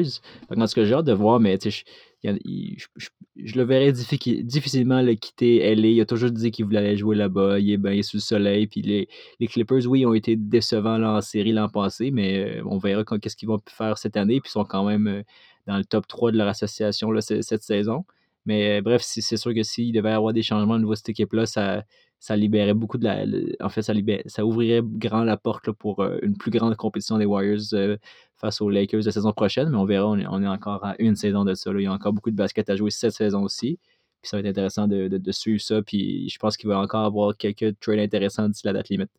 [0.50, 1.82] Que, En tout cas, j'ai hâte de voir, mais je,
[2.22, 5.88] il il- je- je- je le verrais diffi- difficilement le quitter LA.
[5.88, 7.58] Il a toujours dit qu'il voulait aller jouer là-bas.
[7.58, 8.66] Il est, il est sous le soleil.
[8.66, 9.08] Puis les,
[9.40, 13.02] les Clippers, oui, ont été décevants là, en série l'an passé, mais euh, on verra
[13.18, 14.40] qu'est-ce qu'ils vont faire cette année.
[14.40, 15.22] Puis ils sont quand même
[15.66, 18.04] dans le top 3 de leur association là, ce- cette saison.
[18.46, 20.96] Mais euh, bref, c'est sûr que s'il devait y avoir des changements au niveau de
[20.98, 21.82] cette équipe-là, ça,
[22.24, 23.26] ça libérait beaucoup de la.
[23.60, 23.92] en fait, ça,
[24.24, 27.98] ça ouvrirait grand la porte pour euh, une plus grande compétition des Warriors euh,
[28.34, 29.68] face aux Lakers la saison prochaine.
[29.68, 31.70] Mais on verra, on est, on est encore à une saison de ça.
[31.74, 33.78] Il y a encore beaucoup de basket à jouer cette saison aussi.
[34.22, 35.82] Puis ça va être intéressant de, de- suivre ça.
[35.82, 39.10] Puis je pense qu'il va encore avoir quelques trades intéressants d'ici la date limite.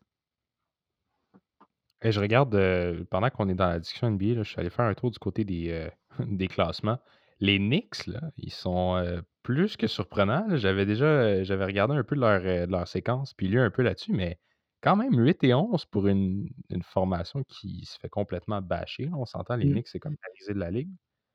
[2.02, 4.70] Et je regarde, euh, pendant qu'on est dans la discussion NBA, là, je suis allé
[4.70, 5.88] faire un tour du côté des,
[6.26, 6.98] des classements.
[7.38, 8.96] Les Knicks, là, ils sont
[9.46, 10.44] plus que surprenants.
[10.48, 10.56] là.
[10.56, 13.82] J'avais déjà euh, j'avais regardé un peu leur, euh, leur séquence, puis lu un peu
[13.82, 14.38] là-dessus, mais
[14.82, 19.08] quand même 8 et 11 pour une, une formation qui se fait complètement bâcher.
[19.16, 19.72] On s'entend, les Mm.
[19.72, 20.90] Knicks, c'est comme la risée de la ligue.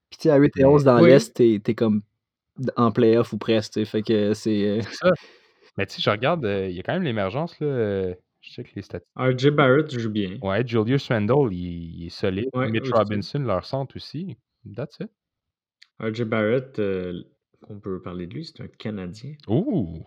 [0.10, 1.10] Puis tu sais, à 8 et 11 dans Oui.
[1.10, 2.02] l'Est, t'es t'es comme
[2.76, 3.74] en playoff ou presque.
[3.76, 3.86] sais.
[3.86, 4.68] Fait que c'est.
[4.68, 5.10] euh, C'est ça.
[5.78, 7.68] Mais tu sais, je regarde, euh, il y a quand même l'émergence, là.
[7.68, 9.16] euh, je check les statistiques.
[9.16, 10.38] RJ Barrett joue bien.
[10.42, 12.50] Ouais, Julius Randle, il, il est solide.
[12.54, 12.92] Ouais, Mitch aussi.
[12.94, 14.36] Robinson, leur centre aussi.
[14.76, 15.10] That's it.
[16.02, 17.24] RJ Barrett, euh,
[17.70, 19.34] on peut parler de lui, c'est un Canadien.
[19.48, 20.04] Ouh!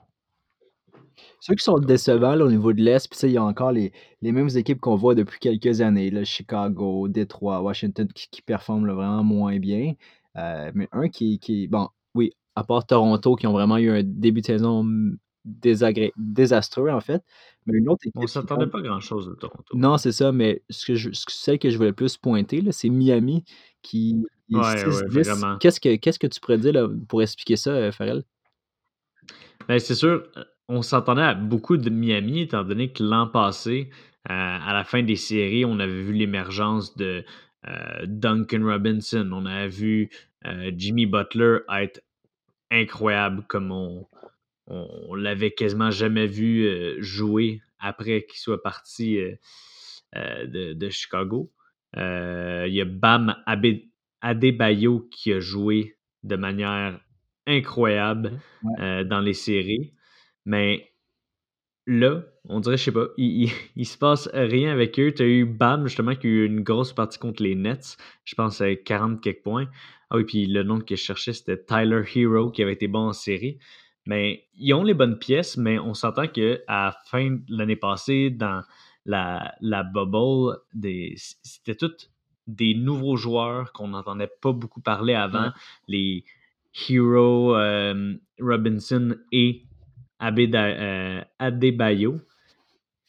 [1.41, 3.45] Ceux qui sont décevants là, au niveau de l'Est, puis tu sais, il y a
[3.45, 8.29] encore les, les mêmes équipes qu'on voit depuis quelques années, là, Chicago, Détroit, Washington, qui,
[8.31, 9.95] qui performent là, vraiment moins bien.
[10.37, 11.69] Euh, mais un qui, qui.
[11.69, 14.85] Bon, oui, à part Toronto qui ont vraiment eu un début de saison
[15.45, 17.23] désastreux, en fait.
[17.67, 18.21] Mais une autre équipe.
[18.21, 19.77] On s'attendait pas grand-chose de Toronto.
[19.77, 23.45] Non, c'est ça, mais ce que je, celle que je voulais plus pointer, c'est Miami
[23.83, 24.25] qui.
[24.51, 24.75] Ouais.
[25.61, 28.25] Qu'est-ce que, qu'est-ce que tu pourrais dire là, pour expliquer ça, euh, Farrell?
[29.69, 30.25] Ben, c'est sûr,
[30.69, 33.91] on s'entendait à beaucoup de Miami, étant donné que l'an passé,
[34.31, 37.25] euh, à la fin des séries, on avait vu l'émergence de
[37.67, 39.29] euh, Duncan Robinson.
[39.33, 40.11] On avait vu
[40.77, 42.03] Jimmy Butler être
[42.71, 44.07] incroyable comme on,
[44.67, 49.35] on, l'avait quasiment jamais vu euh, jouer après qu'il soit parti euh,
[50.17, 51.53] euh, de, Chicago.
[51.97, 53.37] Il y a Bam
[54.25, 56.99] Adebayo qui a joué de manière
[57.47, 58.41] incroyable
[58.79, 59.93] dans les séries.
[60.47, 60.91] Mais
[61.87, 65.13] là, on dirait, je sais pas, il, il, se passe rien avec eux.
[65.13, 67.97] Tu as eu Bam, justement, qui a eu une grosse partie contre les Nets.
[68.25, 69.69] Je pense à 40 quelques points.
[70.11, 73.09] Ah oui, puis le nom que je cherchais, c'était Tyler Hero, qui avait été bon
[73.09, 73.59] en série.
[74.07, 78.31] Mais ils ont les bonnes pièces, mais on s'entend qu'à la fin de l'année passée,
[78.31, 78.63] dans
[79.07, 80.59] la, la bubble,
[81.43, 82.11] c'était tous
[82.47, 85.51] des nouveaux joueurs qu'on n'entendait pas beaucoup parler avant.
[85.89, 86.25] Les
[86.89, 89.63] Hero, euh, Robinson et
[90.23, 92.21] euh, Adebayo.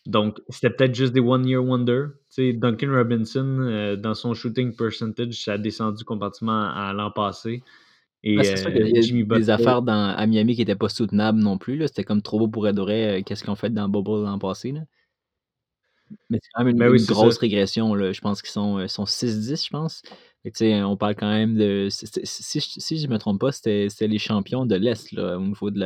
[0.06, 2.08] Donc, c'était peut-être juste des one-year wonder.
[2.38, 7.64] Duncan Robinson, euh, dans son shooting percentage, ça a descendu complètement à l'an passé.
[8.22, 11.40] Et c'est sûr qu'il y a des affaires dans, à Miami qui n'étaient pas soutenables
[11.40, 11.80] non plus.
[11.88, 14.72] C'était comme trop beau pour adorer qu'est-ce qu'ils ont fait dans Bubble l'an passé.
[14.72, 14.82] Là.
[16.30, 17.94] Mais c'est quand même une, ben grosse régression.
[17.94, 18.12] Là.
[18.12, 20.02] Je pense qu'ils sont, sont 6-10, je pense.
[20.60, 21.88] Et on parle quand même de.
[21.90, 25.80] Si, si je ne me trompe pas, c'était les champions de l'Est au niveau de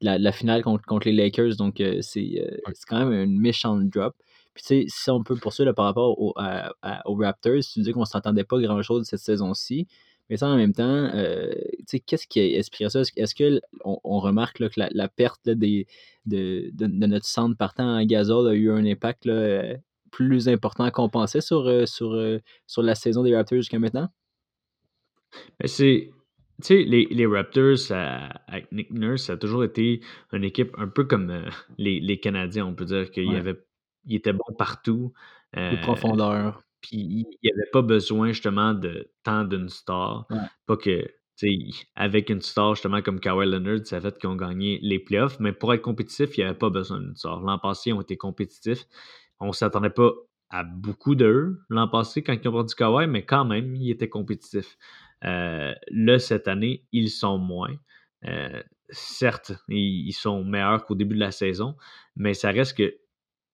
[0.00, 1.56] la, la, finale contre, contre, les Lakers.
[1.56, 2.42] Donc, c'est
[2.88, 4.14] quand même une méchante drop.
[4.54, 6.34] Puis, si on peut poursuivre par rapport aux
[7.16, 9.86] Raptors, tu dis qu'on ne s'entendait pas grand-chose cette saison-ci.
[10.28, 11.52] Mais ça, en même temps, euh,
[12.06, 13.02] qu'est-ce qui a inspiré ça?
[13.16, 15.86] Est-ce qu'on on remarque que la, perte des,
[16.24, 19.76] de, de, notre centre partant en gazole a eu un impact là,
[20.10, 24.08] plus important à compenser sur, euh, sur, euh, sur la saison des Raptors jusqu'à maintenant?
[25.60, 26.10] Ben, c'est.
[26.62, 27.92] Tu sais, les, les, Raptors
[28.46, 30.00] avec Nick Nurse, ça a toujours été
[30.32, 31.44] une équipe un peu comme
[31.76, 32.66] les, les, Canadiens.
[32.66, 33.60] On peut dire qu'il avait
[34.06, 35.12] il était bon partout.
[35.54, 36.65] De profondeur.
[36.88, 40.26] Puis il n'y avait pas besoin justement de tant d'une star.
[40.66, 41.02] Pas que,
[41.36, 44.98] tu sais, avec une star justement comme Kawhi Leonard, ça fait qu'ils ont gagné les
[44.98, 45.40] playoffs.
[45.40, 47.40] Mais pour être compétitif, il n'y avait pas besoin d'une star.
[47.40, 48.84] L'an passé, ils ont été compétitifs.
[49.40, 50.12] On ne s'attendait pas
[50.50, 54.08] à beaucoup d'eux l'an passé quand ils ont perdu Kawhi, mais quand même, ils étaient
[54.08, 54.78] compétitifs.
[55.24, 57.74] Euh, là, cette année, ils sont moins.
[58.24, 61.76] Euh, certes, ils, sont meilleurs qu'au début de la saison,
[62.14, 62.96] mais ça reste que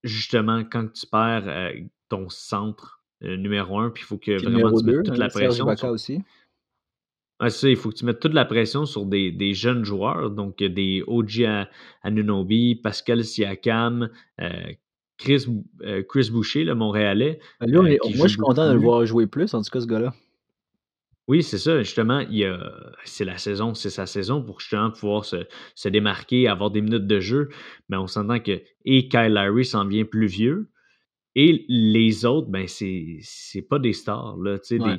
[0.05, 1.73] justement, quand tu perds euh,
[2.09, 5.76] ton centre numéro un, puis il faut que vraiment tu mettes toute la pression.
[5.76, 5.88] Sur...
[5.90, 6.22] aussi.
[7.48, 10.58] ça, il faut que tu mettes toute la pression sur des, des jeunes joueurs, donc
[10.58, 11.46] des OG
[12.02, 14.50] Anunobi, Pascal Siakam, euh,
[15.18, 15.46] Chris,
[15.82, 17.38] euh, Chris Boucher, le Montréalais.
[17.61, 20.12] Ben, moi, je suis content de le voir jouer plus, en tout cas, ce gars-là.
[21.28, 21.80] Oui, c'est ça.
[21.82, 22.22] Justement,
[23.04, 27.06] c'est la saison, c'est sa saison pour justement pouvoir se, se, démarquer, avoir des minutes
[27.06, 27.48] de jeu.
[27.88, 30.71] Mais on s'entend que et Kyle Larry s'en vient plus vieux.
[31.35, 34.37] Et les autres, ben, c'est pas des stars.
[34.37, 34.99] Là, des,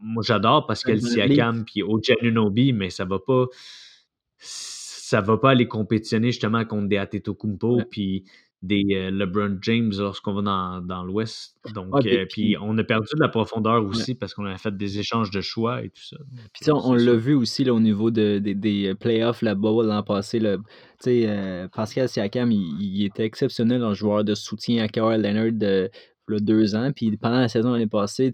[0.00, 3.46] moi, j'adore Pascal Siakam puis Ojanunobi, mais ça va pas
[4.38, 8.24] ça va pas aller compétitionner justement contre des Atetokounmpo puis
[8.62, 11.56] des euh, LeBron James lorsqu'on va dans, dans l'Ouest.
[11.74, 14.98] Donc, euh, puis, on a perdu de la profondeur aussi parce qu'on a fait des
[14.98, 16.16] échanges de choix et tout ça.
[16.52, 20.40] Puis on, l'a vu aussi là, au niveau de, des playoffs là-bas l'an passé.
[20.40, 20.56] Là,
[21.06, 25.90] euh, Pascal Siakam, il, était exceptionnel en joueur de soutien à Kawhi Leonard de,
[26.28, 26.90] de deux ans.
[26.94, 28.32] Puis pendant la saison l'année passée,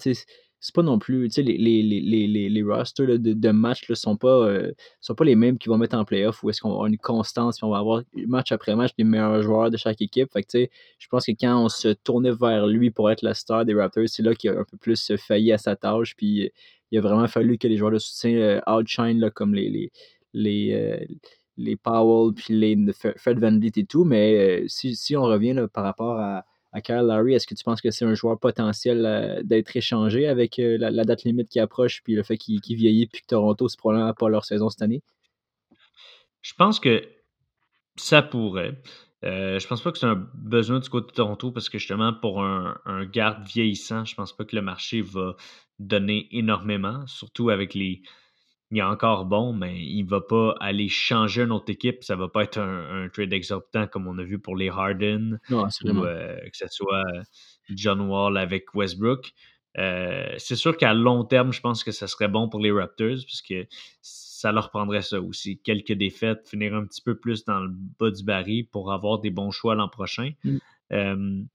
[0.65, 3.95] c'est pas non plus, tu sais, les, les, les, les, rosters de, de matchs ne
[3.95, 6.71] sont, pas, euh, sont pas les mêmes qu'ils vont mettre en playoff où est-ce qu'on
[6.71, 9.77] va avoir une constance puis on va avoir match après match les meilleurs joueurs de
[9.77, 10.33] chaque équipe.
[10.33, 13.21] Fait que, tu sais, je pense que quand on se tournait vers lui pour être
[13.21, 16.17] la star des Raptors, c'est là qu'il a un peu plus failli à sa tâche.
[16.17, 16.51] Puis
[16.91, 19.93] il a vraiment fallu que les joueurs de soutien euh, outshine là, comme les, les,
[20.33, 21.15] les, euh,
[21.59, 22.75] les Powell puis les
[23.19, 24.05] Fred Van Vliet et tout.
[24.05, 27.81] Mais si, si on revient par rapport à à Kyle Larry, est-ce que tu penses
[27.81, 32.03] que c'est un joueur potentiel euh, d'être échangé avec euh, la, date limite qui approche,
[32.03, 35.01] puis le fait qu'il vieillit, puis que Toronto, c'est probablement pas leur saison cette année?
[36.43, 37.09] Je pense que
[37.95, 38.83] ça pourrait.
[39.25, 42.13] Euh, je pense pas que c'est un besoin du côté de Toronto parce que justement,
[42.13, 45.37] pour un, un, garde vieillissant, je pense pas que le marché va
[45.79, 48.03] donner énormément, surtout avec les,
[48.71, 52.03] il est encore bon, mais il ne va pas aller changer une autre équipe.
[52.03, 55.39] Ça ne va pas être un, trade exorbitant comme on a vu pour les Harden
[55.51, 57.05] ou euh, que ce soit
[57.71, 59.33] John Wall avec Westbrook.
[59.77, 63.19] Euh, c'est sûr qu'à long terme, je pense que ça serait bon pour les Raptors
[63.27, 63.67] parce que
[64.03, 65.61] ça leur prendrait ça aussi.
[65.61, 69.31] Quelques défaites, finir un petit peu plus dans le bas du baril pour avoir des
[69.31, 70.33] bons choix l'an prochain.
[70.45, 71.47] Mm.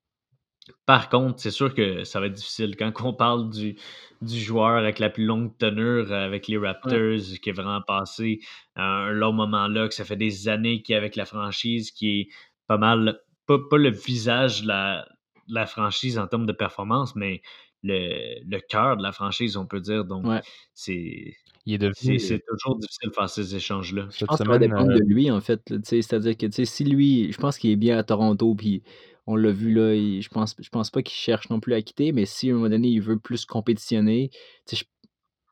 [0.86, 3.76] Par contre, c'est sûr que ça va être difficile quand on parle du,
[4.22, 8.40] du joueur avec la plus longue tenure avec les Raptors, qui est vraiment passé
[8.76, 12.22] un long moment là, que ça fait des années qu'il est avec la franchise, qui
[12.22, 12.28] est
[12.68, 15.08] pas mal, pas, le visage de la,
[15.48, 17.42] la franchise en termes de performance, mais
[17.84, 20.06] le, le cœur de la franchise, on peut dire.
[20.06, 20.26] Donc,
[20.74, 21.36] c'est.
[21.68, 24.08] C'est toujours difficile de faire ces échanges-là.
[24.10, 25.62] Je pense que ça va dépendre de lui, en fait.
[25.84, 28.82] C'est-à-dire que si lui, je pense qu'il est bien à Toronto, puis
[29.30, 32.26] on l'a vu là, je pense, pense pas qu'il cherche non plus à quitter, mais
[32.26, 34.32] si à un moment donné, il veut plus compétitionner,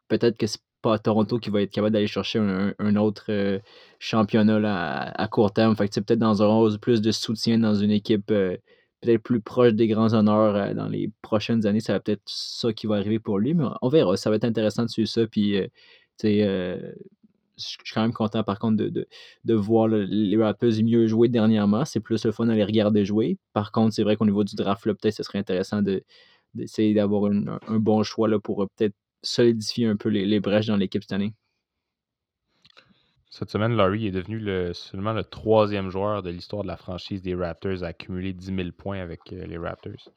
[0.08, 3.62] peut-être que c'est pas Toronto qu'il va être capable d'aller chercher un, autre
[4.00, 5.76] championnat à, court terme.
[5.76, 9.88] Fait peut-être dans un rôle plus de soutien dans une équipe peut-être plus proche des
[9.88, 11.80] grands honneurs dans les prochaines années.
[11.80, 14.18] Ça va peut-être ça qui va arriver pour lui, mais on verra.
[14.18, 15.28] Ça va être intéressant de suivre ça.
[15.28, 15.56] Puis,
[17.58, 21.86] je suis quand même content par contre de, voir les Raptors mieux jouer dernièrement.
[21.86, 23.38] C'est plus le fun de les regarder jouer.
[23.54, 25.82] Par contre, c'est vrai qu'au niveau du draft, peut-être ce serait intéressant
[26.54, 31.14] d'essayer d'avoir un bon choix pour peut-être solidifier un peu les, brèches dans l'équipe cette
[31.14, 31.34] année.
[33.30, 37.22] Cette semaine, Laurie est devenu le, seulement le troisième joueur de l'histoire de la franchise
[37.22, 40.12] des Raptors à accumuler 10 000 points avec euh, les Raptors.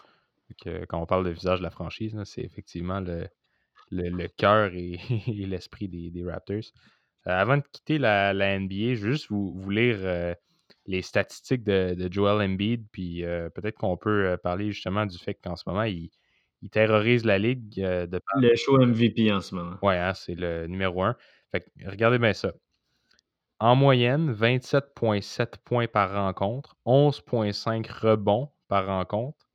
[0.64, 3.26] quand on parle de visage de la franchise, c'est effectivement le,
[3.90, 6.72] le, cœur et, l'esprit des, Raptors.
[7.26, 10.34] Euh, avant de quitter la, NBA, je veux juste vous, vous lire euh,
[10.86, 13.22] les statistiques de, Joel Embiid, puis
[13.54, 16.10] peut-être qu'on peut parler justement du fait qu'en ce moment, il,
[16.62, 17.74] il terrorise la ligue.
[17.76, 19.76] de Le show MVP en ce moment.
[19.82, 21.16] Ouais, hein, c'est le numéro un.
[21.52, 22.52] Fait regardez bien ça.
[23.58, 29.50] En moyenne, 27,7 points par rencontre, 11,5 rebonds par rencontre,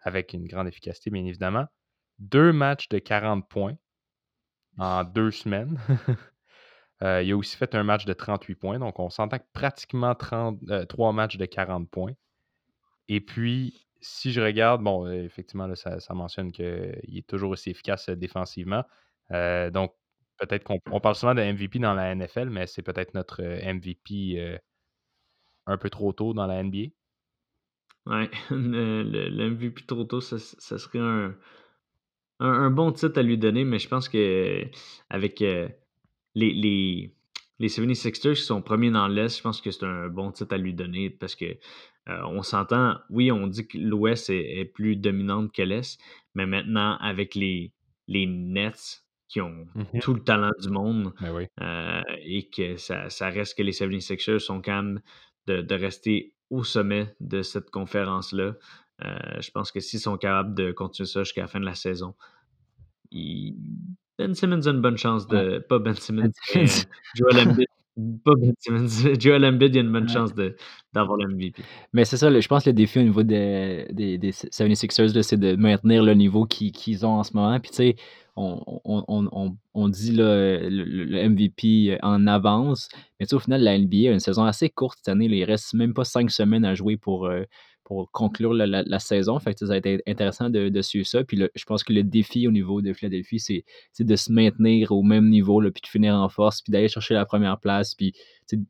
[0.00, 1.66] avec une grande efficacité, bien évidemment.
[2.18, 3.76] Deux matchs de 40 points
[4.78, 5.78] en deux semaines.
[7.02, 10.14] Euh, il a aussi fait un match de 38 points, donc on s'entend que pratiquement
[10.14, 12.12] 3 euh, matchs de 40 points.
[13.08, 16.64] Et puis, si je regarde, bon, effectivement, ça, ça, mentionne qu'il
[17.16, 18.84] est toujours aussi efficace euh, défensivement.
[19.30, 19.94] donc,
[20.46, 24.34] peut-être qu'on parle souvent de MVP dans la NFL, mais c'est peut-être notre euh, MVP
[24.38, 24.58] euh,
[25.66, 26.90] un peu trop tôt dans la NBA.
[28.06, 31.36] Ouais, le, MVP trop tôt, ça, serait un,
[32.40, 34.64] un, bon titre à lui donner, mais je pense que
[35.08, 35.68] avec euh,
[36.34, 37.14] les, les,
[37.58, 40.58] les 76ers qui sont premiers dans l'Est, je pense que c'est un bon titre à
[40.58, 41.56] lui donner parce que
[42.06, 46.00] on s'entend, oui, on dit que l'Ouest est, est, plus dominante que l'Est,
[46.34, 47.72] mais maintenant avec les,
[48.08, 53.08] les Nets qui ont mmh tout le talent du monde ben euh, et que ça,
[53.30, 55.00] reste que les 76ers sont quand même
[55.46, 58.54] de, rester au sommet de cette conférence-là.
[59.04, 61.74] Euh, je pense que s'ils sont capables de continuer ça jusqu'à la fin de la
[61.74, 62.14] saison,
[64.18, 65.58] Ben Simmons a une bonne chance de.
[65.68, 66.64] Pas Ben Simmons, mais
[67.14, 67.68] Joel Embiid
[68.24, 69.14] pas Ben Simmons.
[69.20, 70.32] Joel Embiid, il a une bonne chance
[70.92, 71.62] d'avoir le MVP.
[71.92, 75.36] Mais c'est ça, je pense que le défi au niveau des, des, des 76ers, c'est
[75.38, 77.58] de maintenir le niveau qu'ils ont en ce moment.
[77.60, 77.96] Puis, tu sais,
[78.34, 82.88] on, on, on, dit le, MVP en avance,
[83.20, 85.26] mais au final, la NBA a une saison assez courte cette année.
[85.26, 87.42] il reste même pas cinq semaines à jouer pour, euh,
[87.92, 89.38] pour conclure la, saison.
[89.38, 91.24] Fait ça a été intéressant de, suivre ça.
[91.24, 93.64] Puis je pense que le défi au niveau de Philadelphie, c'est
[94.00, 97.26] de se maintenir au même niveau, puis de finir en force, puis d'aller chercher la
[97.26, 98.14] première place, puis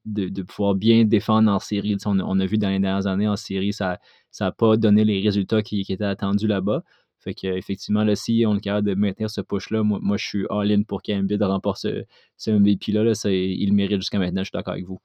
[0.07, 1.97] de, pouvoir bien défendre en série.
[2.05, 3.99] On, on, a vu dans les dernières années en série, ça
[4.41, 6.83] n'a pas donné les résultats qui, étaient attendus là-bas.
[7.21, 10.47] Fait qu'effectivement, là, si on est capable de maintenir ce push-là, moi, moi, je suis
[10.51, 12.05] all-in pour qu'Embiid remporte ce,
[12.37, 13.05] ce MVP-là.
[13.05, 15.01] Là, il le mérite jusqu'à maintenant, je suis d'accord avec vous.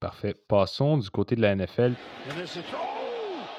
[0.00, 0.34] Parfait.
[0.48, 1.94] Passons du côté de la NFL.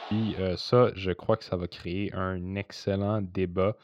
[0.07, 3.75] Puis euh, ça, je crois que ça va créer un excellent débat.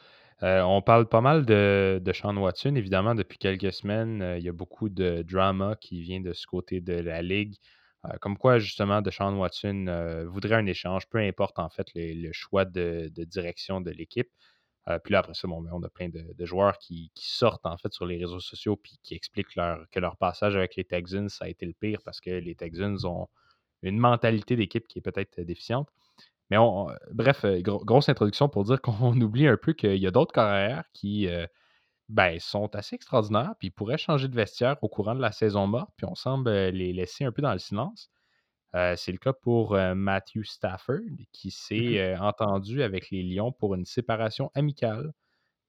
[0.42, 4.22] Euh, on parle pas mal de, de Sean Watson, évidemment, depuis quelques semaines.
[4.22, 7.56] Euh, il y a beaucoup de drama qui vient de ce côté de la ligue.
[8.20, 9.86] comme quoi, justement, de Sean Watson
[10.28, 14.28] voudrait un échange, peu importe en fait le, choix de, direction de l'équipe.
[14.88, 17.76] Euh, puis là, après ça, bon, ben, on a plein de, joueurs qui, sortent en
[17.78, 21.28] fait sur les réseaux sociaux puis qui expliquent leur, que leur passage avec les Texans,
[21.28, 23.28] ça a été le pire parce que les Texans ont
[23.82, 25.88] une mentalité d'équipe qui est peut-être déficiente.
[26.50, 30.10] Mais on, bref, euh, grosse introduction pour dire qu'on oublie un peu qu'il y a
[30.10, 31.46] d'autres carrières qui euh,
[32.10, 35.90] ben, sont assez extraordinaires puis pourraient changer de vestiaire au courant de la saison morte,
[35.96, 38.10] puis on semble les laisser un peu dans le silence.
[38.74, 40.98] Euh, c'est le cas pour euh, Matthew Stafford,
[41.32, 45.12] qui s'est mmh euh, entendu avec les Lions pour une séparation amicale.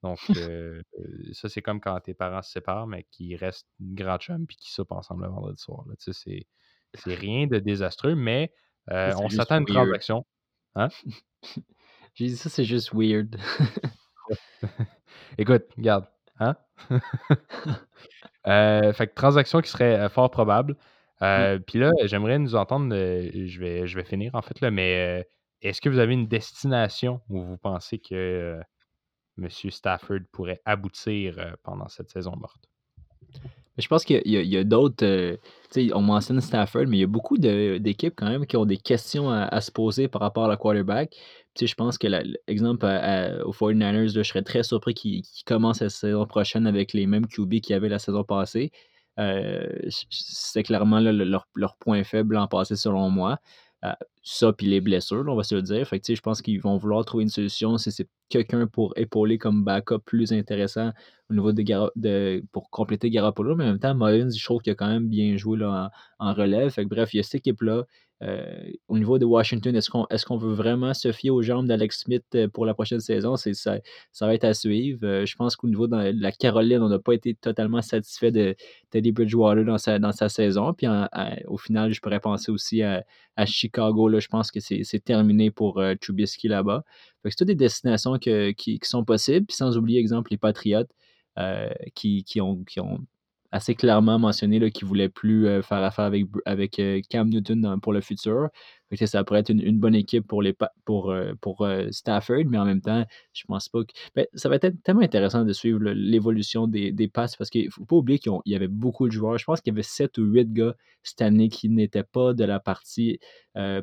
[0.01, 0.19] Donc,
[1.33, 4.57] ça, c'est comme quand tes parents se séparent, mais qui restent une grande chum puis
[4.57, 5.85] qui soupent ensemble le vendredi soir.
[5.99, 6.47] C'est,
[7.05, 8.53] rien de désastreux, mais
[8.87, 10.25] on s'attend à une transaction.
[10.75, 10.89] Hein?
[12.15, 13.35] J'ai dit ça, c'est juste weird.
[15.37, 16.07] Écoute, regarde.
[16.39, 16.55] Hein?
[18.93, 20.77] Fait que transaction qui serait fort probable.
[21.25, 24.71] Euh, Puis là, j'aimerais nous entendre, euh, je, vais, je vais finir en fait, là,
[24.71, 25.23] mais euh,
[25.61, 28.61] est-ce que vous avez une destination où vous pensez que euh,
[29.41, 29.49] M.
[29.49, 32.69] Stafford pourrait aboutir pendant cette saison morte?
[33.77, 35.03] Je pense qu'il y a, d'autres.
[35.05, 35.35] euh,
[35.93, 39.29] on mentionne Stafford, mais il y a beaucoup d'équipes quand même qui ont des questions
[39.29, 41.13] à, à se poser par rapport à la quarterback.
[41.59, 42.07] Je pense que
[42.47, 42.85] l'exemple
[43.43, 47.05] aux 49ers, là, je serais très surpris qu'ils qu'ils commencent la saison prochaine avec les
[47.05, 48.71] mêmes QB qu'il y avait la saison passée.
[49.19, 49.67] Euh,
[50.09, 53.39] c'est clairement leur, leur point faible l'an passé, selon moi.
[54.27, 55.87] Ça, puis les blessures, on va se le dire.
[55.87, 59.37] Fait que, je pense qu'ils vont vouloir trouver une solution si c'est quelqu'un pour épauler
[59.37, 60.89] comme backup plus intéressant
[61.29, 64.61] au niveau de, Gara- de pour compléter Garoppolo, mais en même temps, Mullins, je trouve
[64.61, 66.71] qu'il a quand même bien joué là, en, relève.
[66.71, 67.83] Fait que, bref, il y a cette équipe-là.
[68.23, 71.67] Euh, au niveau de Washington, est-ce qu'on est qu'on veut vraiment se fier aux jambes
[71.67, 73.35] d'Alex Smith euh, pour la prochaine saison?
[73.35, 74.99] Ça, ça va être à suivre.
[75.03, 78.55] Euh, je pense qu'au niveau de la Caroline, on n'a pas été totalement satisfait de
[78.89, 80.73] Teddy Bridgewater dans sa, dans sa saison.
[80.73, 80.87] Puis
[81.47, 83.03] au final, je pourrais penser aussi à,
[83.35, 84.07] à Chicago.
[84.19, 85.95] Je pense que c'est terminé pour euh,
[86.43, 86.83] là-bas.
[87.25, 89.45] C'est toutes des destinations qui, sont possibles.
[89.45, 90.83] Puis sans oublier, exemple, les Patriots
[91.37, 92.63] euh, qui ont
[93.55, 97.29] assez clairement mentionné là, qu'ils ne voulaient plus euh, faire affaire avec, avec euh, Cam
[97.29, 98.49] Newton pour le futur.
[99.05, 102.81] Ça pourrait être une, bonne équipe pour, les, pour, euh, pour Stafford, mais en même
[102.81, 103.03] temps,
[103.33, 103.91] je pense pas que.
[104.15, 107.71] Ben, ça va être tellement intéressant de suivre l'évolution des, des passes parce qu'il ne
[107.71, 109.37] faut pas oublier qu'il y avait beaucoup de joueurs.
[109.37, 112.43] Je pense qu'il y avait 7 ou 8 gars cette année qui n'étaient pas de
[112.45, 113.19] la partie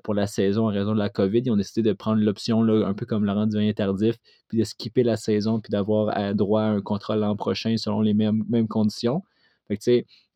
[0.03, 1.43] pour la saison en raison de la COVID.
[1.45, 4.17] Ils ont décidé de prendre l'option, un peu comme Laurent Duvernay tardif,
[4.49, 8.15] puis de skipper la saison, puis d'avoir droit à un contrat l'an prochain selon les
[8.15, 9.23] mêmes, mêmes conditions.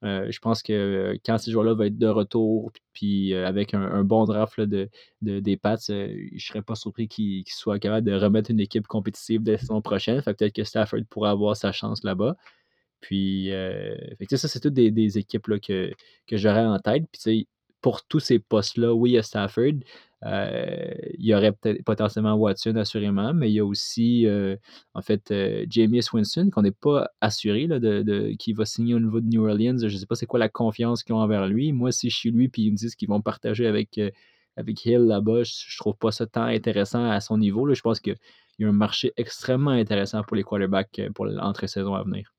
[0.05, 3.75] Euh, je pense que euh, quand ces joueurs-là vont être de retour, puis euh, avec
[3.75, 4.89] un, bon draft de,
[5.23, 8.87] de- des Pats, euh, je serais pas surpris qu'ils soient capables de remettre une équipe
[8.87, 10.23] compétitive dès la saison prochaine.
[10.23, 12.37] Peut-être que Stafford pourra avoir sa chance là-bas.
[13.01, 13.51] Puis,
[14.31, 15.93] ça, c'est toutes des, équipes là, que,
[16.27, 17.05] que j'aurais en tête.
[17.13, 17.49] Puis,
[17.81, 19.75] pour tous ces postes-là, oui, il y a Stafford.
[20.25, 24.57] Euh, il y aurait peut-être potentiellement Watson, assurément, mais il y a aussi, euh,
[24.95, 28.95] en fait, euh, Jameis Winston, qu'on n'est pas assuré là, de, de- qui va signer
[28.95, 29.79] au niveau de New Orleans.
[29.79, 31.73] Je ne sais pas c'est quoi la confiance qu'ils ont envers lui.
[31.73, 34.01] Moi, si je suis lui, puis ils me disent qu'ils vont partager avec,
[34.57, 37.67] avec Hill là-bas, je, trouve pas ça tant intéressant à son niveau.
[37.67, 37.75] là.
[37.75, 38.17] Je pense qu'il
[38.59, 42.36] y a un marché extrêmement intéressant pour les quarterbacks pour l'entrée-saison à venir.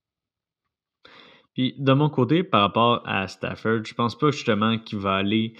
[1.58, 5.54] Puis de mon côté, par rapport à Stafford, je pense pas justement qu'il va aller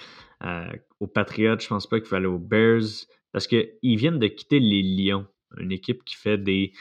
[0.44, 0.70] euh,
[1.00, 2.84] aux Patriots, je pense pas qu'il va aller aux Bears,
[3.32, 5.26] parce qu'ils viennent de quitter les Lions,
[5.58, 6.72] une équipe qui fait des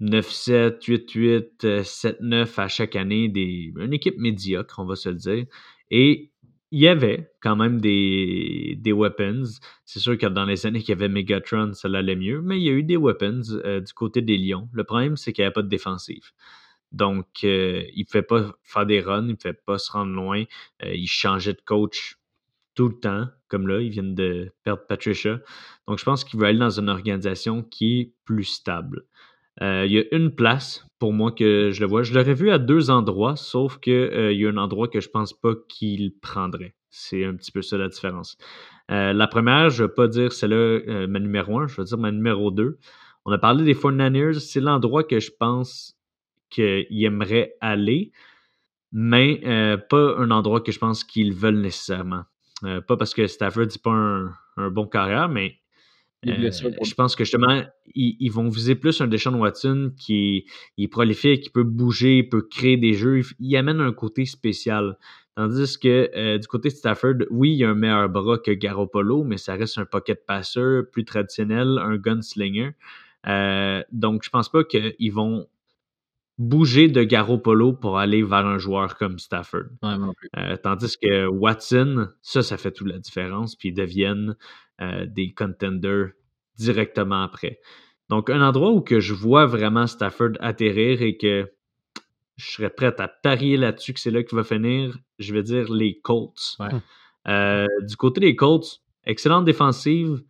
[0.00, 5.16] 9-7, 8-8, euh, 7-9 à chaque année, des, une équipe médiocre, on va se le
[5.16, 5.44] dire.
[5.90, 6.32] Et
[6.70, 9.44] il y avait quand même des, des weapons.
[9.84, 12.64] C'est sûr que dans les années qu'il y avait Megatron, ça allait mieux, mais il
[12.64, 14.70] y a eu des weapons euh, du côté des Lions.
[14.72, 16.32] Le problème, c'est qu'il n'y avait pas de défensive.
[16.92, 20.12] Donc, euh, il ne pouvait pas faire des runs, il ne pouvait pas se rendre
[20.12, 20.44] loin.
[20.84, 22.18] Euh, il changeait de coach
[22.74, 25.40] tout le temps, comme là, ils viennent de perdre Patricia.
[25.88, 29.04] Donc, je pense qu'il veut aller dans une organisation qui est plus stable.
[29.62, 32.02] Euh, il y a une place pour moi que je le vois.
[32.02, 35.32] Je l'aurais vu à deux endroits, sauf qu'il y a un endroit que je pense
[35.32, 36.74] pas qu'il prendrait.
[36.90, 38.36] C'est un petit peu ça la différence.
[38.88, 42.12] La première, je ne vais pas dire celle-là ma numéro un, je vais dire ma
[42.12, 42.78] numéro deux.
[43.24, 45.95] On a parlé des 49ers, c'est l'endroit que je pense
[46.50, 48.12] qu'il aimerait aller,
[48.92, 52.24] mais euh, pas un endroit que je pense qu'ils veulent nécessairement.
[52.64, 55.58] Euh, pas parce que Stafford n'est pas un, un bon carrière, mais
[56.26, 57.62] euh, je pense que justement,
[57.94, 60.46] ils, ils vont viser plus un Deshaun Watson qui
[60.78, 63.18] est, prolifique, qui peut bouger, il peut créer des jeux.
[63.18, 64.96] Il, il amène un côté spécial.
[65.36, 68.50] Tandis que euh, du côté de Stafford, oui, il y a un meilleur bras que
[68.50, 72.70] Garoppolo, mais ça reste un pocket passer plus traditionnel, un gunslinger.
[73.26, 75.46] Euh, donc, je pense pas qu'ils vont
[76.38, 79.68] bouger de Garoppolo pour aller vers un joueur comme Stafford.
[79.82, 80.28] Ouais, moi non plus.
[80.36, 84.36] Euh, tandis que Watson, ça, ça fait toute la différence, puis ils deviennent
[84.80, 86.10] euh, des contenders
[86.56, 87.60] directement après.
[88.08, 91.50] Donc, un endroit où que je vois vraiment Stafford atterrir et que
[92.36, 95.72] je serais prêt à parier là-dessus que c'est là qu'il va finir, je vais dire
[95.72, 96.56] les Colts.
[96.60, 96.68] Ouais.
[97.28, 100.22] Euh, du côté des Colts, excellente défensive,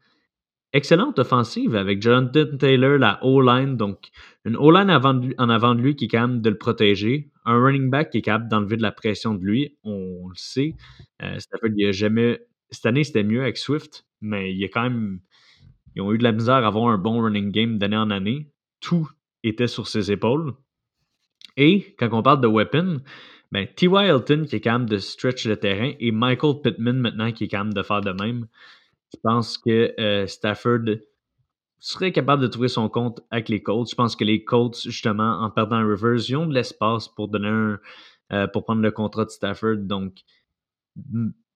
[0.77, 3.77] excellente offensive avec Jonathan Taylor, la O-line.
[3.77, 4.11] Donc,
[4.45, 7.31] une O-line en avant de lui qui est capable de le protéger.
[7.45, 9.77] Un running back qui est capable d'enlever de la pression de lui.
[9.83, 10.75] On le sait.
[11.23, 11.39] Euh,
[11.75, 12.41] il a jamais.
[12.71, 15.21] Cette année, c'était mieux avec Swift, mais il a quand même.
[15.95, 18.51] Ils ont eu de la misère à avoir un bon running game d'année en année.
[18.81, 19.09] Tout
[19.43, 20.53] était sur ses épaules.
[21.57, 23.01] Et quand on parle de weapon,
[23.51, 24.09] ben, T.Y.
[24.09, 27.73] Hilton qui est capable de stretch le terrain et Michael Pittman maintenant qui est capable
[27.73, 28.47] de faire de même.
[29.17, 30.85] Je pense que euh, Stafford
[31.79, 33.89] serait capable de trouver son compte avec les Colts.
[33.91, 37.49] Je pense que les Colts, justement, en perdant Rivers, ils ont de l'espace pour donner
[37.49, 37.81] un,
[38.33, 39.77] euh, pour prendre le contrat de Stafford.
[39.79, 40.19] Donc,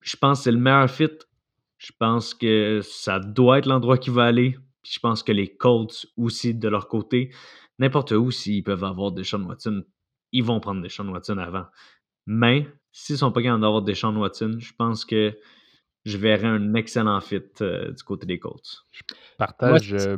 [0.00, 1.11] je pense que c'est le meilleur fit.
[1.78, 4.56] Je pense que ça doit être l'endroit qui va aller.
[4.82, 7.32] je pense que les Colts aussi, de leur côté,
[7.78, 9.84] n'importe où, s'ils peuvent avoir des Sean Watson,
[10.32, 11.66] ils vont prendre des Sean Watson avant.
[12.26, 15.36] Mais s'ils ne sont pas capables d'avoir des Sean Watson, je pense que
[16.05, 18.86] je verrais un excellent fit euh, du côté des Colts.
[19.38, 19.94] Partage.
[19.94, 20.16] Euh,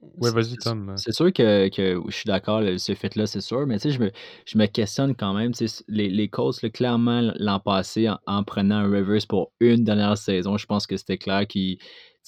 [0.00, 0.94] oui, vas-y, Tom.
[0.96, 4.00] C'est sûr que, que, je suis d'accord, ce fait-là, c'est sûr, mais tu sais, je
[4.00, 4.12] me,
[4.46, 5.52] je me questionne quand même.
[5.88, 10.66] Les, les Colts, clairement, l'an passé, en, prenant un Rivers pour une dernière saison, je
[10.66, 11.78] pense que c'était clair qu'ils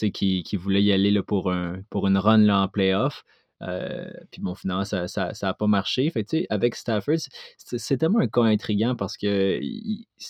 [0.01, 3.25] qu voulaient y aller là, pour, un, pour une run là, en playoff.
[3.63, 6.11] Euh, puis bon, finalement, ça n'a ça, pas marché.
[6.11, 7.19] Fait avec Stafford,
[7.57, 9.61] c'est tellement un cas intriguant parce que,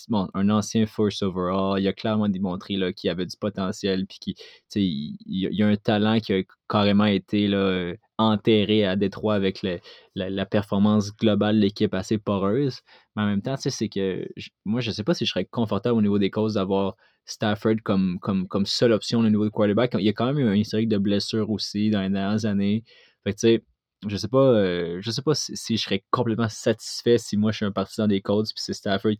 [0.09, 4.35] bon, un ancien first overall, il a clairement démontré qu'il avait du potentiel, puis qu'il
[4.75, 9.61] il, il y a un talent qui a carrément été là, enterré à Détroit avec
[9.63, 9.79] le,
[10.15, 12.81] la, performance globale de l'équipe assez poreuse.
[13.15, 14.27] Mais en même temps, c'est que
[14.65, 17.75] moi, je ne sais pas si je serais confortable au niveau des causes d'avoir Stafford
[17.83, 19.95] comme, comme, comme seule option au niveau de quarterback.
[19.97, 22.83] Il y a quand même eu un historique de blessures aussi dans les dernières années.
[23.23, 23.63] Fait que, tu sais,
[24.07, 27.57] je sais pas, euh, je sais pas si, je serais complètement satisfait si moi je
[27.57, 29.15] suis un partisan des Colts puis c'est Stafford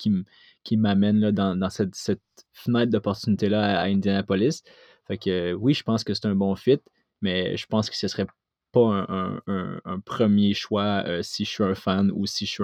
[0.64, 2.22] qui m'amène là, dans, dans cette, cette
[2.52, 4.64] fenêtre d'opportunité-là à, Indianapolis.
[5.08, 6.80] Fait que oui, je pense que c'est un bon fit,
[7.22, 8.26] mais je pense que ce serait
[8.72, 9.41] pas un,
[9.86, 12.64] un, premier choix euh, si je suis un fan ou si je suis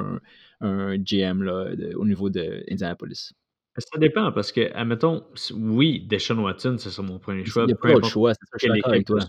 [0.61, 3.33] un, GM là, au niveau de Indianapolis.
[3.77, 7.63] Ça dépend parce que, admettons, oui, Deshaun Watson, c'est mon premier choix.
[7.63, 9.19] Il n'y a pas d'autre choix, c'est ça, je suis avec toi.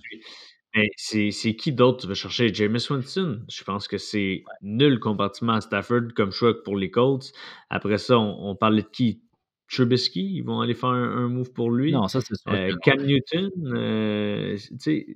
[0.74, 2.52] Mais c'est qui d'autre tu vas chercher?
[2.52, 3.42] James Winston.
[3.48, 7.32] Je pense que c'est nul comparativement à Stafford comme choix pour les Colts.
[7.70, 9.22] Après ça, on, parlait de qui?
[9.70, 11.92] Trubisky, ils vont aller faire un, move pour lui.
[11.92, 12.50] Non, ça c'est sûr.
[12.52, 15.06] Euh, Cam Newton, euh, tu sais,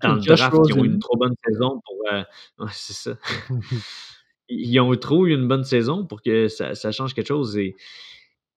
[0.00, 1.96] dans le draft, ils ont eu une trop bonne saison pour.
[2.12, 2.22] Euh,
[2.70, 3.18] c'est ça.
[4.48, 7.56] ils ont trop eu une bonne saison pour que ça, ça, change quelque chose.
[7.58, 7.74] Et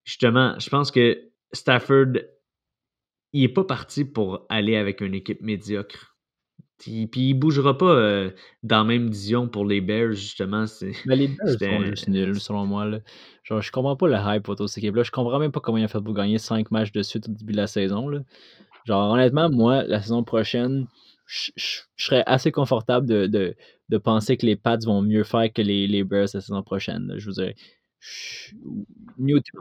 [0.03, 1.20] justement, je pense que
[1.51, 2.13] Stafford
[3.34, 6.17] il n'est pas parti pour aller avec une équipe médiocre.
[6.78, 8.30] Puis, puis il bougera pas euh,
[8.61, 10.65] dans la même division pour les Bears, justement.
[11.05, 12.86] Mais les Bears sont juste nuls, selon moi.
[12.86, 12.99] Là.
[13.43, 15.03] Genre, je comprends pas le hype autour de cette équipe-là.
[15.03, 17.32] Je comprends même pas comment ils ont fait pour gagner 5 matchs de suite au
[17.32, 18.07] début de la saison.
[18.09, 18.19] Là.
[18.86, 20.88] Genre, honnêtement, moi, la saison prochaine,
[21.25, 21.51] je,
[21.97, 23.55] serais assez confortable de, de,
[23.89, 27.13] de, penser que les Pats vont mieux faire que les, les Bears la saison prochaine.
[27.17, 27.55] Je vous dirais.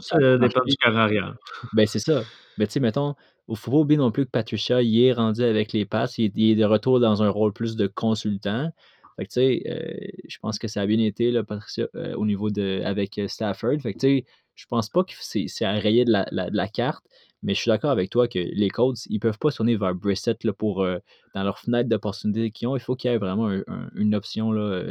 [0.00, 1.34] Ça dépend du carrière.
[1.72, 2.22] Ben, c'est ça.
[2.58, 3.14] Ben, tu sais, mettons,
[3.49, 6.18] il ne faut pas oublier non plus que Patricia, il est rendu avec les passes,
[6.18, 8.70] il est, de retour dans un rôle plus de consultant.
[9.16, 12.14] Fait que, tu sais, euh, je pense que ça a bien été, là, Patricia, euh,
[12.16, 12.82] au niveau de.
[12.84, 13.78] avec euh, Stafford.
[13.80, 14.24] Fait que, tu sais,
[14.55, 17.05] je pense pas que c'est à rayer de la, la, carte,
[17.42, 20.42] mais je suis d'accord avec toi que les Colts, ils peuvent pas tourner vers Brissett
[20.44, 20.86] là, pour,
[21.34, 22.76] dans leur fenêtre d'opportunité qu'ils ont.
[22.76, 23.51] Il faut qu'il y ait vraiment
[23.94, 24.82] une option là,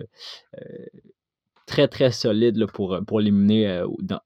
[1.66, 3.84] très, très solide là, pour, pour l'éliminer,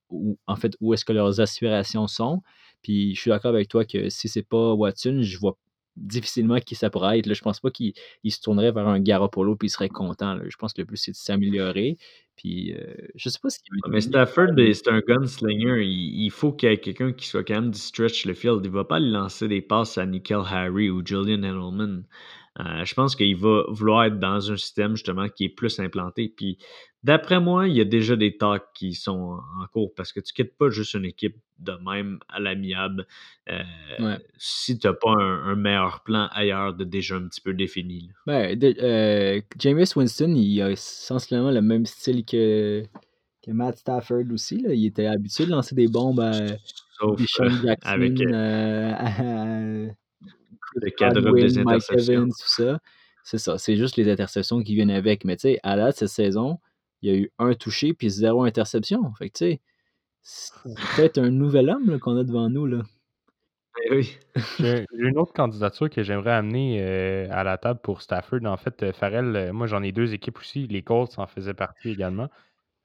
[0.09, 2.41] ou en fait, où est-ce que leurs aspirations sont.
[2.81, 5.57] Puis je suis d'accord avec toi que si c'est pas Watson, je vois
[5.97, 7.25] difficilement qui ça pourrait être.
[7.25, 7.93] Là, je pense pas qu'il
[8.27, 10.37] se tournerait vers un Garoppolo puis il serait content.
[10.47, 11.97] Je pense que le plus c'est de s'améliorer.
[12.35, 15.85] Puis euh, je sais pas ce qu'il Mais Stafford, c'est un gunslinger.
[15.85, 18.61] Il, faut qu'il y ait quelqu'un qui soit quand même du stretch le field.
[18.63, 22.05] Il va pas lui lancer des passes à Nickel Harry ou Julian Edelman.
[22.59, 26.33] Euh, je pense qu'il va vouloir être dans un système justement qui est plus implanté.
[26.35, 26.57] Puis
[27.03, 30.33] d'après moi, il y a déjà des talks qui sont en cours parce que tu
[30.33, 33.05] quittes pas juste une équipe de même à l'amiable
[33.49, 38.09] euh, si tu n'as pas un, meilleur plan ailleurs de déjà un petit peu défini.
[38.25, 42.83] Ben, euh, James Winston, il a essentiellement le même style que,
[43.45, 44.61] que Matt Stafford aussi.
[44.61, 44.73] Là.
[44.73, 46.31] Il était habitué de lancer des bombes à
[46.99, 47.17] Sauf,
[47.63, 48.19] Jackson, avec
[50.81, 52.25] le cadre des interceptions.
[52.25, 52.79] tout ça.
[53.23, 55.25] C'est ça, c'est juste les interceptions qui viennent avec.
[55.25, 56.59] Mais tu sais, à la cette saison,
[57.01, 59.13] il y a eu un touché puis zéro interception.
[59.13, 59.61] Fait que tu sais,
[60.21, 60.53] c'est
[60.95, 62.65] peut-être un nouvel homme qu'on a devant nous.
[62.65, 62.81] Là.
[63.85, 64.17] Eh oui.
[64.59, 68.45] J'ai une autre candidature que j'aimerais amener euh, à la table pour Stafford.
[68.45, 70.67] En fait, euh, Farrell, euh, moi j'en ai deux équipes aussi.
[70.67, 72.29] Les Colts en faisaient partie également.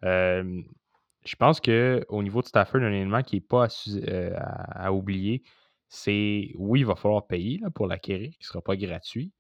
[0.03, 5.43] je pense qu'au niveau de Stafford, un élément qui n'est pas à, à oublier,
[5.89, 9.33] c'est oui, il va falloir payer pour l'acquérir, qui ne sera pas gratuit,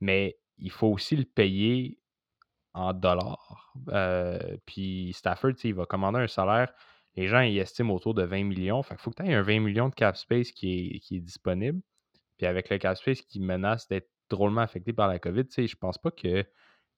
[0.00, 1.98] mais il faut aussi le payer
[2.74, 3.72] en dollars.
[3.88, 6.72] Euh, puis Stafford, il va commander un salaire.
[7.16, 8.82] Les gens ils estiment autour de 20 millions.
[8.82, 11.80] Fait faut que tu aies un 20 millions de cap space qui est, disponible.
[12.36, 15.98] Puis avec le cap space qui menace d'être drôlement affecté par la COVID, je pense
[15.98, 16.44] pas que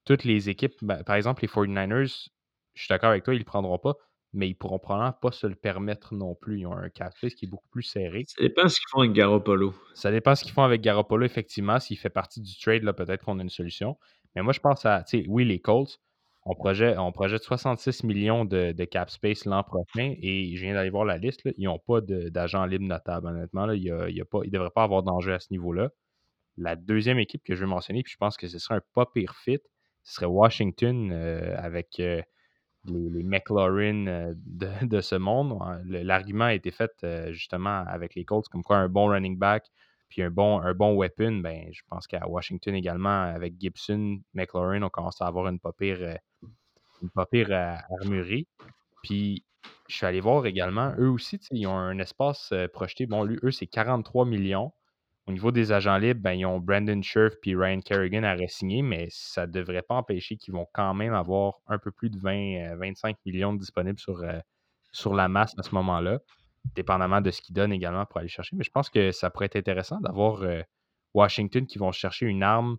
[0.05, 2.29] toutes les équipes, ben, par exemple les 49ers,
[2.75, 3.95] je suis d'accord avec toi, ils ne le prendront pas
[4.33, 6.61] mais ils pourront probablement pas se le permettre non plus.
[6.61, 8.25] Ils ont un cap space qui est beaucoup plus serré.
[8.29, 9.75] Ça dépend ce qu'ils font avec Garoppolo.
[9.95, 11.81] Ça dépend ce qu'ils font avec Garoppolo, effectivement.
[11.81, 13.97] S'il fait partie du trade, là, peut-être qu'on a une solution.
[14.35, 16.01] Mais moi, je pense à, tu sais, oui, les Colts,
[16.47, 20.75] on projette, on projette 66 millions de, de cap space l'an prochain et je viens
[20.75, 21.45] d'aller voir la liste.
[21.45, 23.67] là, ils n'ont pas d'agent libre notable, honnêtement.
[23.67, 25.91] Là, il ne devrait pas avoir d'enjeu à ce niveau-là.
[26.57, 29.07] La deuxième équipe que je vais mentionner, puis je pense que ce serait un pas
[29.07, 29.59] pire fit,
[30.03, 32.23] ce serait Washington euh, avec euh,
[32.85, 35.59] les, McLaurin euh, de, de ce monde.
[35.85, 39.37] Le- L'argument a été fait euh, justement avec les Colts, comme quoi un bon running
[39.39, 39.67] back
[40.09, 44.83] puis un bon, un bon weapon, ben, je pense qu'à Washington également, avec Gibson, McLaurin,
[44.83, 46.17] on commence à avoir une pas pire, euh,
[48.05, 48.49] une.
[49.03, 49.45] Puis
[49.89, 53.07] je suis allé voir également, eux aussi, ils ont un espace projeté.
[53.07, 54.73] Bon, lui, eux, c'est 43 millions.
[55.27, 58.83] Au niveau des agents libres, ben, ils ont Brandon Scherf puis Ryan Kerrigan à re-signer,
[58.83, 62.19] mais ça ne devrait pas empêcher qu'ils vont quand même avoir un peu plus de
[62.19, 64.39] 20, euh, 25 millions disponibles sur, euh,
[64.93, 66.19] sur la masse à ce moment-là,
[66.75, 68.57] dépendamment de ce qu'ils donnent également pour aller chercher.
[68.57, 70.63] Mais je pense que ça pourrait être intéressant d'avoir euh,
[71.15, 72.77] Washington qui vont chercher une arme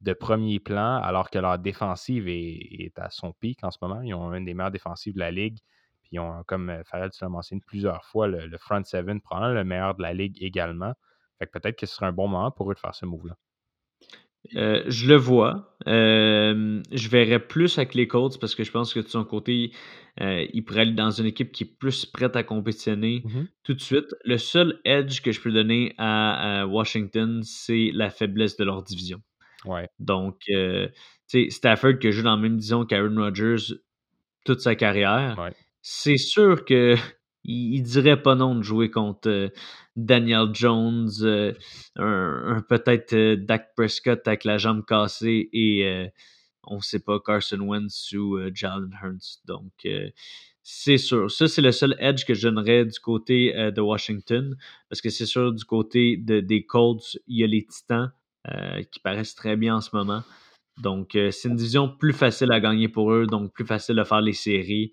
[0.00, 4.02] de premier plan alors que leur défensive est, est à son pic en ce moment.
[4.02, 5.58] Ils ont une des meilleures défensives de la ligue.
[6.02, 9.20] Puis ils ont, comme euh, Farrell, tu l'as mentionné plusieurs fois, le, le front seven,
[9.20, 10.94] probablement le meilleur de la ligue également.
[11.38, 13.36] Fait que peut-être que ce serait un bon moment pour eux de faire ce move-là.
[14.56, 15.74] Euh, je le vois.
[15.86, 19.72] Euh, je verrais plus avec les Colts parce que je pense que de son côté,
[20.20, 23.48] euh, il pourrait aller dans une équipe qui est plus prête à compétitionner Mhm.
[23.62, 24.14] tout de suite.
[24.24, 28.82] Le seul edge que je peux donner à, à Washington, c'est la faiblesse de leur
[28.82, 29.22] division.
[29.64, 29.88] Ouais.
[29.98, 30.88] Donc, euh,
[31.26, 33.74] tu sais, Stafford qui a joué dans la même division qu'Aaron Rodgers
[34.44, 35.52] toute sa carrière, Ouais.
[35.80, 36.96] c'est sûr que
[37.44, 39.48] il, il dirait pas non de jouer contre euh,
[39.96, 41.52] Daniel Jones, euh,
[41.96, 46.10] un, un peut-être euh, Dak Prescott avec la jambe cassée et
[46.64, 49.40] on sait pas Carson Wentz ou Jalen Hurts.
[49.46, 49.86] Donc
[50.62, 51.30] c'est sûr.
[51.30, 54.56] Ça, c'est le seul edge que je donnerais du côté de Washington.
[54.88, 58.12] Parce que c'est sûr, du côté de, des Colts, il y a les Titans
[58.90, 60.22] qui paraissent très bien en ce moment.
[60.78, 64.22] Donc, c'est une division plus facile à gagner pour eux, donc plus facile de faire
[64.22, 64.90] les séries.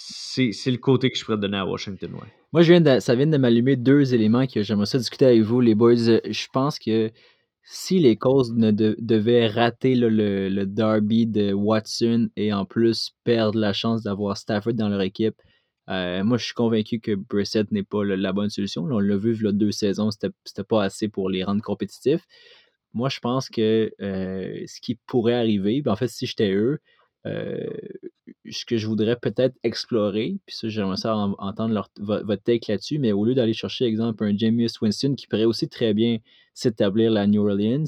[0.00, 2.28] C'est le côté que je pourrais donner à Washington, ouais.
[2.52, 6.08] Moi, ça vient de m'allumer deux éléments que j'aimerais ça discuter avec vous, les boys.
[6.08, 7.10] Euh, Je pense que
[7.64, 13.10] si les Colts ne de- devaient rater le, le derby de Watson et en plus
[13.24, 15.34] perdre la chance d'avoir Stafford dans leur équipe,
[15.90, 18.84] euh, moi, je suis convaincu que Brissett n'est pas la bonne solution.
[18.84, 22.24] On l'a vu, il deux saisons, c'était pas assez pour les rendre compétitifs.
[22.94, 26.78] Moi, je pense que euh, ce qui pourrait arriver, ben, en fait, si j'étais eux,
[28.50, 32.70] ce que je voudrais peut-être explorer, puis ça, j'aimerais ça en- entendre leur- votre take
[32.70, 36.18] là-dessus, mais au lieu d'aller chercher, exemple, un Jameis Winston qui pourrait aussi très bien
[36.54, 37.84] s'établir à New Orleans,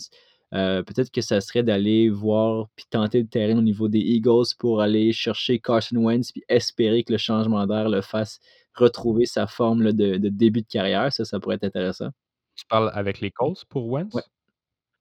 [0.52, 4.46] euh, peut-être que ça serait d'aller voir puis tenter le terrain au niveau des Eagles
[4.58, 8.40] pour aller chercher Carson Wentz puis espérer que le changement d'air le fasse
[8.74, 11.12] retrouver sa forme là, de, de début de carrière.
[11.12, 12.08] Ça, ça pourrait être intéressant.
[12.56, 14.12] Tu parles avec les Colts pour Wentz?
[14.12, 14.22] Ouais.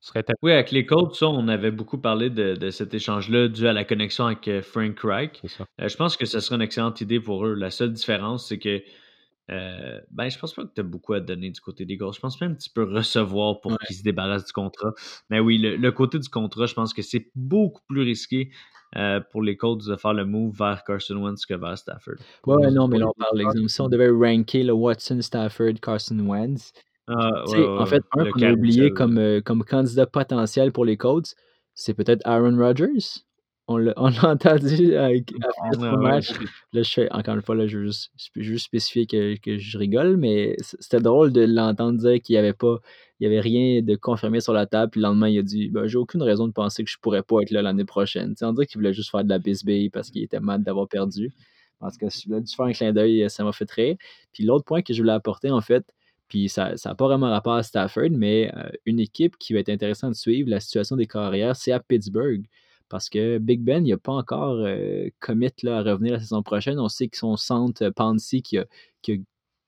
[0.01, 3.67] Serait Oui, avec les Colts, ça, on avait beaucoup parlé de, de cet échange-là dû
[3.67, 5.41] à la connexion avec euh, Frank Reich.
[5.81, 7.53] Euh, je pense que ce serait une excellente idée pour eux.
[7.53, 8.81] La seule différence, c'est que
[9.51, 12.13] euh, ben, je pense pas que tu as beaucoup à donner du côté des Eagles.
[12.13, 13.77] Je pense même que tu peux recevoir pour Ouais.
[13.87, 14.93] qu'ils se débarrassent du contrat.
[15.29, 18.51] Mais oui, le, le côté du contrat, je pense que c'est beaucoup plus risqué
[18.95, 22.15] euh, pour les Colts de faire le move vers Carson Wentz que vers Stafford.
[22.45, 23.69] Ouais, non, mais là, on parle d'exemple.
[23.69, 26.71] Si on devait ranker le Watson, Stafford, Carson Wentz,
[27.09, 28.93] Ah, ouais, ouais, en fait, un qu'on a oublié carrousel.
[28.93, 31.35] comme, euh, comme candidat potentiel pour les Colts,
[31.73, 33.23] c'est peut-être Aaron Rodgers.
[33.67, 36.31] On l'a on l'a entendu avec, après ouais, match.
[36.73, 39.77] Là, je fais, encore une fois, là, je veux juste, juste spécifier que, que je
[39.77, 42.77] rigole, mais c'était drôle de l'entendre dire qu'il n'y avait pas,
[43.19, 45.69] il y avait rien de confirmé sur la table, puis le lendemain, il a dit
[45.69, 48.29] ben, J'ai aucune raison de penser que je pourrais pas être là l'année prochaine.
[48.29, 50.63] Tu sais, on dirait qu'il voulait juste faire de la bisbille parce qu'il était mal
[50.63, 51.31] d'avoir perdu.
[51.79, 53.95] Parce que je voulais juste faire un clin d'œil, ça m'a fait rire.
[54.33, 55.85] Puis l'autre point que je voulais apporter, en fait,
[56.29, 59.69] puis ça n'a pas vraiment rapport à Stafford, mais euh, une équipe qui va être
[59.69, 62.45] intéressante de suivre, la situation des carrières, c'est à Pittsburgh.
[62.87, 66.41] Parce que Big Ben, il n'a pas encore euh, commit là, à revenir la saison
[66.41, 66.79] prochaine.
[66.79, 68.65] On sait que son centre, euh, Pansy, qui a,
[69.03, 69.15] qui a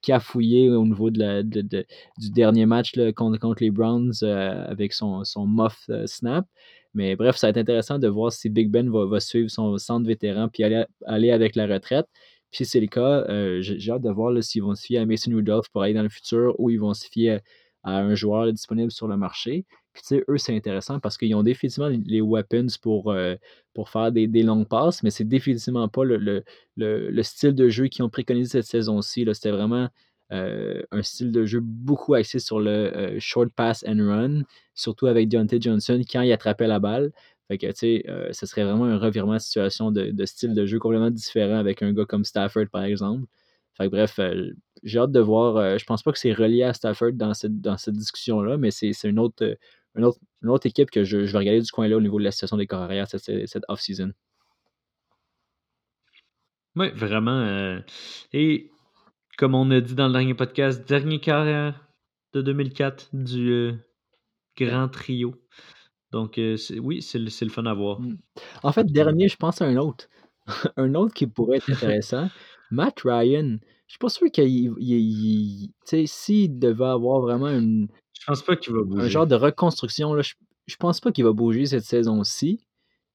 [0.01, 1.85] cafouillé au niveau de la, de-
[2.17, 6.47] du dernier match là, contre, contre les Browns euh, avec son, son muff snap.
[6.95, 9.77] Mais bref, ça va être intéressant de voir si Big Ben va, va suivre son
[9.77, 12.07] centre vétéran puis aller, aller avec la retraite.
[12.51, 15.05] Puis si c'est le cas, euh, j'ai hâte de voir s'ils vont se fier à
[15.05, 17.39] Mason Rudolph pour aller dans le futur ou ils vont se fier
[17.83, 19.65] à, un joueur disponible sur le marché.
[19.93, 23.35] Puis tu sais, eux, c'est intéressant parce qu'ils ont définitivement les weapons pour, euh,
[23.73, 26.43] pour faire des, des longues passes, mais c'est définitivement pas le, le,
[26.75, 29.25] le, le style de jeu qu'ils ont préconisé cette saison-ci.
[29.33, 29.89] C'était vraiment
[30.31, 34.43] euh, un style de jeu beaucoup axé sur le short pass and run,
[34.75, 37.11] surtout avec Deontay Johnson quand il attrapait la balle.
[37.51, 40.53] Fait que, tu sais, euh, ce serait vraiment un revirement de situation de, de style
[40.53, 43.25] de jeu complètement différent avec un gars comme Stafford, par exemple.
[43.75, 44.51] Fait que, bref, euh,
[44.83, 45.57] j'ai hâte de voir.
[45.57, 48.71] euh, je pense pas que c'est relié à Stafford dans cette, dans cette discussion-là, mais
[48.71, 49.55] c'est une autre, euh,
[49.95, 52.23] une autre, une autre équipe que je, je vais regarder du coin-là au niveau de
[52.23, 54.13] la situation des corps arrière cette, cette off-season.
[56.77, 57.81] Oui, vraiment.
[58.31, 58.71] et
[59.37, 61.85] comme on a dit dans le dernier podcast, dernier carrière
[62.31, 63.73] de 2004 du
[64.55, 65.35] grand trio.
[66.11, 68.01] Donc, euh, oui, c'est le, le fun à voir.
[68.01, 68.17] Mm.
[68.63, 70.07] En fait, dernier, je pense à un autre.
[70.77, 72.29] un autre qui pourrait être intéressant.
[72.71, 73.57] Matt Ryan.
[73.87, 74.73] Je suis pas sûr qu'il
[76.07, 79.09] s'il devait avoir vraiment une, Je pense pas qu'il va un bouger.
[79.09, 80.33] genre de reconstruction, là, je,
[80.65, 82.65] je pense pas qu'il va bouger cette saison-ci,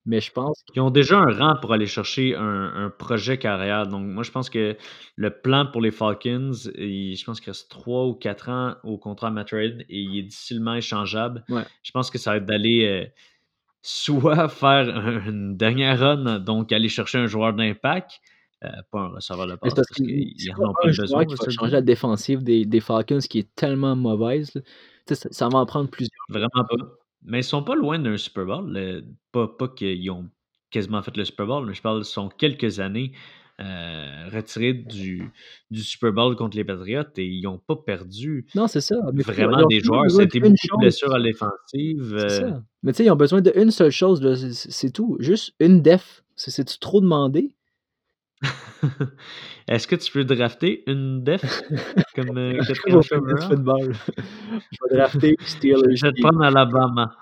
[0.06, 3.38] mais je pense que Ils ont déjà un rang pour aller chercher un, un projet
[3.38, 3.86] carrière.
[3.86, 4.76] Donc, moi, je pense que
[5.16, 8.96] le plan pour les Falcons, il- je pense qu'il reste 3 ou 4 ans au
[8.98, 11.44] contrat Matt et il est difficilement échangeable.
[11.48, 11.64] Ouais.
[11.82, 13.06] Je pense que ça va être d'aller euh,
[13.82, 18.20] soit faire un- une dernière run, donc aller chercher un joueur d'impact,
[18.64, 21.24] euh, pas un receveur de passe, c'est parce parce qu'il qu'ils n'en ont pas besoin.
[21.24, 24.50] qui va changer la défensive des, des Falcons qui est tellement mauvaise.
[25.08, 26.10] Ça, ça va en prendre plusieurs.
[26.28, 26.76] Vraiment pas.
[27.26, 28.72] Mais ils sont pas loin d'un Super Bowl.
[28.72, 30.28] le- pas pas qu'ils ont
[30.70, 33.12] quasiment fait le Super Bowl, mais je parle, ils sont quelques années
[33.60, 35.30] euh, retirés du,
[35.70, 38.96] du Super Bowl contre les Patriots et ils n'ont pas perdu Non, c'est ça.
[39.14, 40.02] Mais vraiment des joueurs.
[40.26, 42.14] D'une beaucoup de blessures à l'offensive.
[42.14, 42.50] Euh.
[42.82, 44.20] Mais tu sais, ils ont besoin d'une seule chose,
[44.52, 45.16] c'est- tout.
[45.20, 46.22] Juste une def.
[46.34, 47.55] C'est- C'est-tu trop demandé?
[49.68, 51.62] Est-ce que tu peux drafter une def
[52.14, 53.94] comme euh, Je vais football.
[54.72, 55.96] Je vais drafter Je, Steelers.
[55.96, 57.16] je vais te prendre Alabama.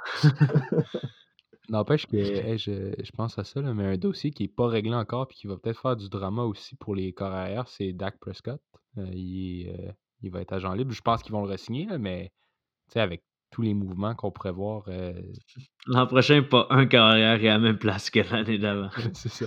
[1.70, 4.68] N'empêche que hey, je, je pense à ça, là, mais un dossier qui n'est pas
[4.68, 7.92] réglé encore et qui va peut-être faire du drama aussi pour les corps arrière, c'est
[7.92, 8.60] Dak Prescott.
[8.98, 9.92] Euh, il, euh,
[10.22, 10.92] il va être agent libre.
[10.92, 12.32] Je pense qu'ils vont le re-signer, là, mais
[12.88, 13.24] tu sais, avec
[13.55, 15.12] tous les mouvements qu'on pourrait voir, euh,
[15.86, 18.90] L'an prochain, pas un carrière est à la même place que l'année d'avant.
[19.14, 19.46] c'est ça.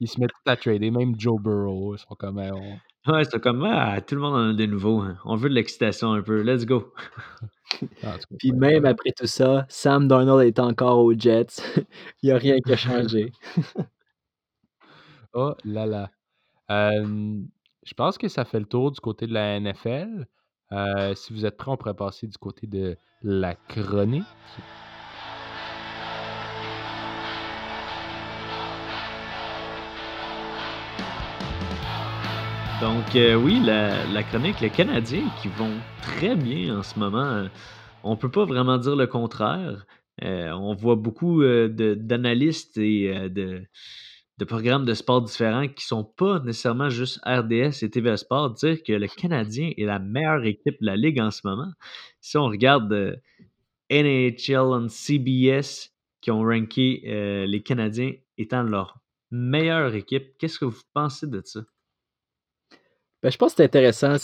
[0.00, 1.94] Ils se mettent à trader, même Joe Burrow.
[1.94, 2.38] Ils sont comme.
[2.38, 2.78] euh, on-
[3.10, 5.00] Ouais, c'est comme ah, tout le monde en a des nouveaux.
[5.00, 5.16] hein.
[5.24, 6.42] On veut de l'excitation un peu.
[6.42, 6.92] Let's go.
[8.38, 11.62] Puis même après tout ça, Sam Darnold est encore aux Jets.
[12.22, 13.32] Il n'y a rien qui a changé.
[15.32, 16.10] Oh là là.
[16.70, 17.40] Euh,
[17.84, 20.26] je pense que ça fait le tour du côté de la NFL.
[20.72, 24.24] Euh, si vous êtes prêts, on pourrait passer du côté de la chronique.
[32.80, 37.48] Donc, euh, oui, la, chronique, les Canadiens qui vont très bien en ce moment.
[38.04, 39.86] On peut pas vraiment dire le contraire.
[40.22, 43.64] Euh, on voit beaucoup d'analystes et de,
[44.38, 48.82] de programmes de sport différents qui sont pas nécessairement juste RDS et TVA Sport dire
[48.84, 51.70] que le Canadien est la meilleure équipe de la Ligue en ce moment.
[52.20, 53.16] Si on regarde euh,
[53.90, 58.98] NHL on CBS qui ont ranké euh, les Canadiens étant leur
[59.30, 61.60] meilleure équipe, qu'est-ce que vous pensez de ça?
[63.22, 64.14] Ben, je pense que c'est intéressant.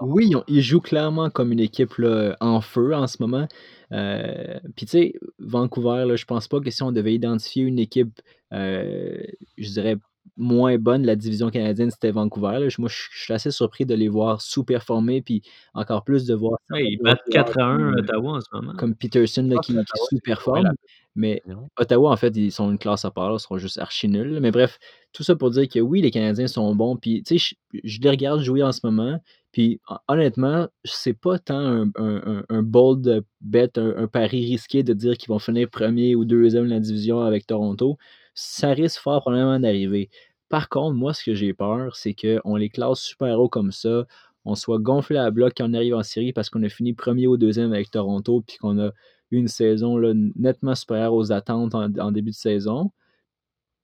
[0.00, 3.48] Oui, ils, ont- ils jouent clairement comme une équipe là, en feu en ce moment.
[3.94, 7.78] Euh, Puis, tu sais, Vancouver, là, je pense pas que si on devait identifier une
[7.78, 8.20] équipe,
[8.52, 9.22] euh,
[9.56, 9.96] je dirais,
[10.36, 12.58] moins bonne de la division canadienne, c'était Vancouver.
[12.58, 12.68] là.
[12.78, 15.42] Moi, je suis assez surpris de les voir sous-performer, puis
[15.74, 18.46] encore plus de voir Ouais, ils battent joueurs 4 à 1 comme, Ottawa en ce
[18.52, 18.72] moment.
[18.76, 19.76] comme Peterson là, qui,
[20.10, 20.72] sous-performe.
[21.14, 21.40] Mais.
[21.78, 24.40] Ottawa, en fait, ils sont une classe à part, là, ils sont juste archi nuls.
[24.40, 24.78] Mais bref,
[25.12, 26.96] tout ça pour dire que oui, les Canadiens sont bons.
[26.96, 29.20] Puis, tu sais, je, je les regarde jouer en ce moment.
[29.54, 34.92] Puis, hon- honnêtement, c'est pas tant un, un- un- bold bet, un, pari risqué de
[34.94, 37.96] dire qu'ils vont finir premier ou deuxième de la division avec Toronto.
[38.34, 40.10] Ça risque fort probablement d'arriver.
[40.48, 44.06] Par contre, moi, ce que j'ai peur, c'est qu'on les classe super haut comme ça.
[44.44, 47.28] On soit gonflé à bloc quand on arrive en série parce qu'on a fini premier
[47.28, 48.42] ou deuxième avec Toronto.
[48.44, 48.88] Puis qu'on a
[49.30, 50.00] eu une saison
[50.34, 52.90] nettement supérieure aux attentes en, en début de saison.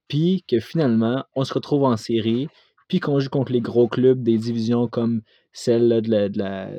[0.09, 2.49] Puis que finalement, on se retrouve en série,
[2.91, 5.23] puis qu'on joue contre les gros clubs des divisions comme
[5.53, 6.71] celle de la, de la-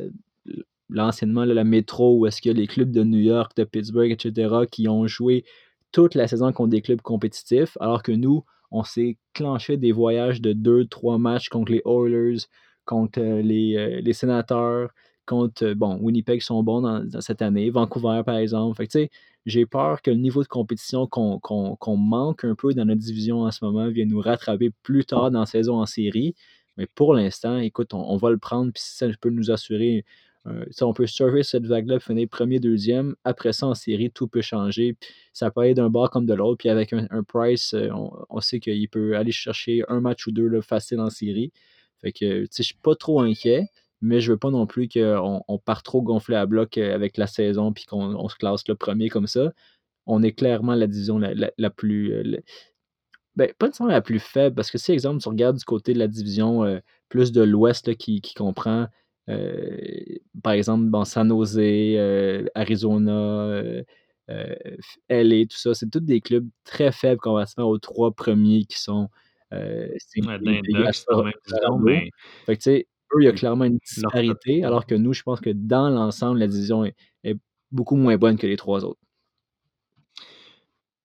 [0.89, 4.89] l'anciennement la métro, où est-ce a les clubs de New York, de Pittsburgh, etc., qui
[4.89, 5.45] ont joué
[5.93, 10.41] toute la saison contre des clubs compétitifs, alors que nous, on s'est clenché des voyages
[10.41, 12.39] de deux, trois matchs contre les Oilers,
[12.85, 14.89] contre euh, les, euh, les Sénateurs,
[15.25, 18.75] contre, euh, bon, Winnipeg sont bons dans, dans cette année, Vancouver par exemple.
[18.75, 19.09] Fait que, tu sais,
[19.45, 23.51] j'ai peur que le niveau de compétition qu'on manque un peu dans notre division en
[23.51, 26.35] ce moment vienne nous rattraper plus tard dans la saison en série.
[26.77, 30.05] Mais pour l'instant, écoute, on, on va le prendre, puis si ça peut nous assurer,
[30.47, 33.15] euh, on peut surfer cette vague-là, finir premier, deuxième.
[33.23, 34.95] Après ça, en série, tout peut changer.
[35.33, 36.57] Ça peut aller d'un bord comme de l'autre.
[36.57, 40.25] Puis avec un, un Price, euh, on, on sait qu'il peut aller chercher un match
[40.27, 41.51] ou deux facile en série.
[42.01, 43.67] Fait que, tu sais, je suis pas trop inquiet,
[44.01, 47.17] mais je veux pas non plus qu'on on parte trop gonflé à bloc euh, avec
[47.17, 49.51] la saison, puis qu'on on se classe le premier comme ça.
[50.07, 52.13] On est clairement la division la, la- la plus.
[52.13, 52.39] euh, la-
[53.35, 55.99] ben, pas nécessairement la plus faible, parce que si, exemple, tu regardes du côté de
[55.99, 56.79] la division euh,
[57.09, 58.87] plus de l'Ouest qui, qui comprend
[59.29, 59.77] euh,
[60.43, 63.61] par exemple, bon, San Jose, euh, Arizona,
[65.09, 69.09] LA, tout ça, c'est tous des clubs très faibles comparativement aux trois premiers qui sont
[69.51, 72.09] c'est Ouais,
[73.19, 76.47] il y a clairement une disparité, alors que nous, je pense que dans l'ensemble, la
[76.47, 77.35] division est, est
[77.71, 78.99] beaucoup moins bonne que les trois autres.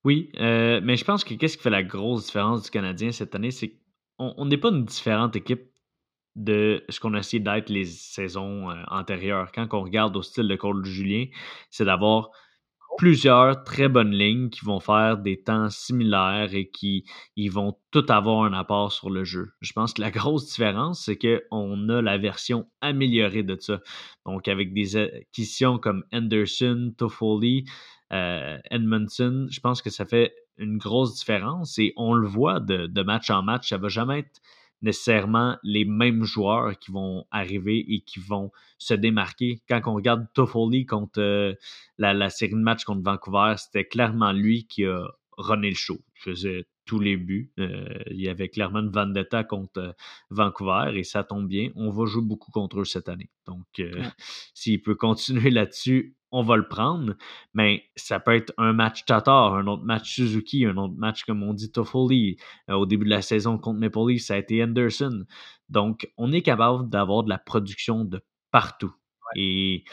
[0.05, 3.35] Oui, euh, mais je pense que qu'est-ce qui fait la grosse différence du Canadien cette
[3.35, 3.71] année, c'est
[4.19, 5.69] qu'on on n'est pas une différente équipe
[6.37, 9.51] de ce qu'on a essayé d'être les saisons euh, antérieures.
[9.53, 11.27] Quand on regarde au style de Cole Julien,
[11.71, 12.31] c'est d'avoir
[12.97, 17.05] plusieurs très bonnes lignes qui vont faire des temps similaires et qui
[17.37, 19.53] ils vont tout avoir un apport sur le jeu.
[19.61, 23.81] Je pense que la grosse différence, c'est qu'on a la version améliorée de ça.
[24.25, 27.65] Donc, avec des acquisitions comme Anderson, Toffoli,
[28.13, 32.87] euh, Edmondson, je pense que ça fait une grosse différence et on le voit de,
[32.87, 33.69] de match en match.
[33.69, 34.41] Ça va jamais être
[34.83, 39.63] nécessairement les mêmes joueurs qui vont arriver et qui vont se démarquer.
[39.69, 41.55] Quand on regarde Toffoli contre euh,
[41.99, 45.07] la, la série de matchs contre Vancouver, c'était clairement lui qui a
[45.39, 45.99] runné le show.
[46.17, 47.53] Il faisait tous les buts.
[47.59, 49.93] Euh, il y avait clairement une vendetta contre euh,
[50.31, 51.71] Vancouver et ça tombe bien.
[51.75, 53.31] On va jouer beaucoup contre eux cette année.
[53.47, 53.67] Donc,
[54.55, 57.15] s'il peut continuer là-dessus, on va le prendre.
[57.55, 61.43] Mais ça peut être un match Tatar, un autre match Suzuki, un autre match, comme
[61.43, 62.37] on dit, Toffoli.
[62.71, 65.25] Euh, au début de la saison contre Maple Leafs, ça a été Anderson.
[65.69, 68.21] Donc, on est capable d'avoir de la production de
[68.51, 68.93] partout.
[69.37, 69.85] Et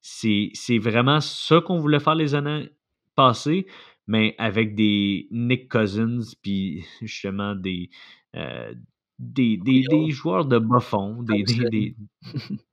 [0.00, 2.70] c'est c'est vraiment ça qu'on voulait faire les années
[3.16, 3.66] passées,
[4.06, 7.90] mais avec des Nick Cousins, puis justement des,
[8.36, 8.72] euh,
[9.18, 11.96] des, des, des joueurs de bas fond, des, des,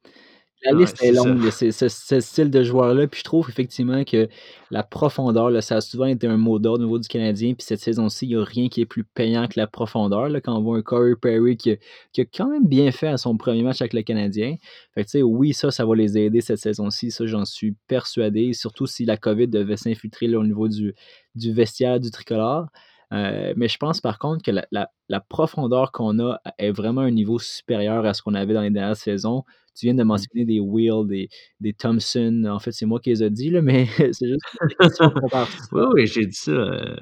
[0.65, 1.87] La Ouais, liste est c'est longue de ces- ce,
[2.21, 3.07] style de joueur-là.
[3.07, 4.29] Puis je trouve effectivement que
[4.71, 7.53] la profondeur, là, ça a souvent été un mot d'ordre au niveau du Canadien.
[7.53, 10.29] Puis cette saison-ci, il n'y a rien qui est plus payant que la profondeur.
[10.29, 11.77] Là, quand on voit un Corey Perry qui, a-
[12.13, 14.55] qui a quand même bien fait à son premier match avec le Canadien.
[14.93, 17.11] Fait que, tu sais, oui, ça, ça va les aider cette saison-ci.
[17.11, 18.53] Ça, j'en suis persuadé.
[18.53, 20.93] Surtout si la COVID devait s'infiltrer au niveau du,
[21.35, 22.67] du vestiaire du tricolore.
[23.11, 27.01] Euh, mais je pense par contre que la, la- la profondeur qu'on a est vraiment
[27.01, 29.43] un niveau supérieur à ce qu'on avait dans les dernières saisons.
[29.75, 32.45] Tu viens de mentionner des Will, des, des Thompson.
[32.49, 34.43] En fait, c'est moi qui les ai dit, là, mais c'est juste.
[35.71, 36.51] Oui, oui, j'ai dit ça.
[36.51, 36.95] euh,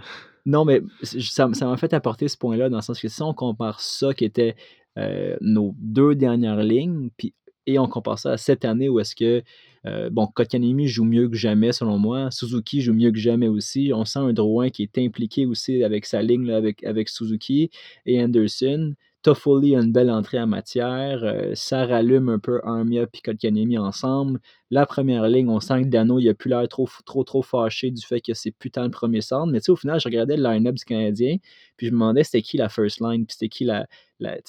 [0.45, 3.79] Non, mais ça m'a fait apporter ce point-là, dans le sens que si on compare
[3.81, 4.55] ça qui était
[4.97, 7.33] euh, nos deux dernières lignes, puis,
[7.67, 9.43] et on compare ça à cette année où est-ce que,
[9.85, 12.31] euh, bon, Kotkaniemi joue mieux que jamais, selon moi.
[12.31, 13.91] Suzuki joue mieux que jamais aussi.
[13.93, 17.69] On sent un Drouin qui est impliqué aussi avec sa ligne, là, avec, avec Suzuki
[18.05, 18.93] et Anderson.
[19.23, 21.23] Toffoli a une belle entrée en matière.
[21.23, 24.39] euh, ça rallume un peu Armia et Kotkaniemi ensemble.
[24.71, 27.91] La première ligne, on sent que Dano, il a plus l'air trop, trop, trop fâché
[27.91, 29.51] du fait que c'est putain le premier centre.
[29.51, 31.37] Mais tu sais, au final, je regardais le line-up du Canadien,
[31.77, 33.87] puis je me demandais c'était qui la first line, puis c'était qui la,
[34.19, 34.39] la,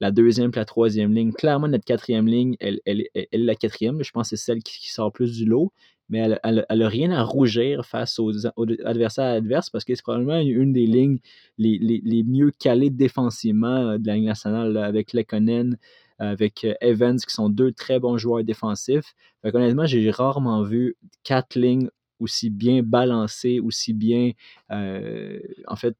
[0.00, 1.32] la, deuxième puis la troisième ligne.
[1.32, 4.02] Clairement, notre quatrième ligne, elle, elle, elle, elle est la quatrième.
[4.02, 5.72] Je pense que c'est celle qui, qui sort plus du lot.
[6.12, 8.46] Mais elle, elle, elle rien à rougir face aux,
[8.84, 11.18] adversaires adverses parce que c'est probablement une des lignes
[11.56, 15.78] les, les, les mieux calées défensivement euh, de la Ligue nationale, avec Lekonen,
[16.18, 19.14] avec euh, Evans, qui sont deux très bons joueurs défensifs.
[19.40, 21.88] Fait honnêtement, j'ai rarement vu quatre lignes
[22.20, 24.32] aussi bien balancées, aussi bien,
[24.70, 25.96] euh, en fait,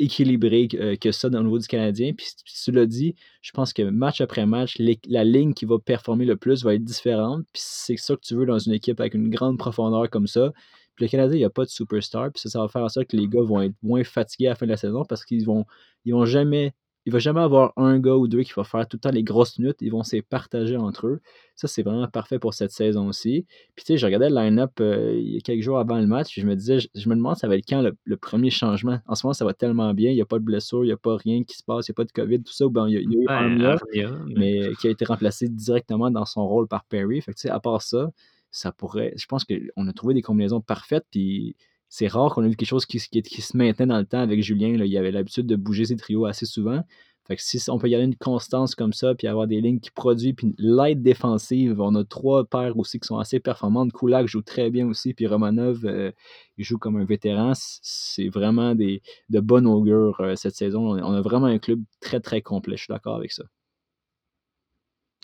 [0.00, 2.12] équilibrées que, que ça le niveau du Canadien.
[2.14, 2.26] Puis,
[2.64, 6.36] tu l'as dit, je pense que match après match, la ligne qui va performer le
[6.36, 7.44] plus va être différente.
[7.52, 10.52] Puis c'est ça que tu veux dans une équipe avec une grande profondeur comme ça.
[10.96, 12.32] Puis le Canadien, il n'y a pas de superstar.
[12.32, 14.50] Puis ça, ça va faire en sorte que les gars vont être moins fatigués à
[14.50, 15.64] la fin de la saison parce qu'ils vont,
[16.04, 16.72] ils vont jamais
[17.06, 19.22] il va jamais avoir un gars ou deux qui va faire tout le temps les
[19.22, 19.78] grosses minutes.
[19.80, 21.20] Ils vont se partager entre eux.
[21.56, 23.46] Ça, c'est vraiment parfait pour cette saison aussi.
[23.74, 26.06] Puis, tu sais, je regardais le line-up euh, il y a quelques jours avant le
[26.06, 26.32] match.
[26.32, 28.50] Puis je me disais, je, je me demande, ça va être quand le, le, premier
[28.50, 29.00] changement?
[29.06, 30.10] En ce moment, ça va tellement bien.
[30.10, 31.92] Il n'y a pas de blessure, il n'y a pas rien qui se passe, il
[31.92, 32.66] n'y a pas de COVID, tout ça.
[32.66, 36.10] Il, y a, il y a eu Ouais, mais- mais qui a été remplacé directement
[36.10, 37.22] dans son rôle par Perry.
[37.22, 38.10] Fait que, tu sais, à part ça,
[38.50, 39.14] ça pourrait.
[39.16, 41.06] Je pense qu'on a trouvé des combinaisons parfaites.
[41.10, 41.56] Puis
[41.90, 44.78] c'est rare qu'on ait vu quelque chose qui, se maintenait dans le temps avec Julien.
[44.78, 44.86] Là.
[44.86, 46.84] Il avait l'habitude de bouger ses trios assez souvent.
[47.26, 49.90] Fait que si on peut y une constance comme ça, puis avoir des lignes qui
[49.90, 53.92] produisent, puis l'aide défensive, on a trois paires aussi qui sont assez performantes.
[53.92, 56.12] Kulak joue très bien aussi, puis Romanov, euh,
[56.58, 57.52] joue comme un vétéran.
[57.54, 60.96] C'est vraiment de bonne augure euh, cette saison.
[60.96, 62.76] On a vraiment un club très, très complet.
[62.76, 63.44] Je suis d'accord avec ça.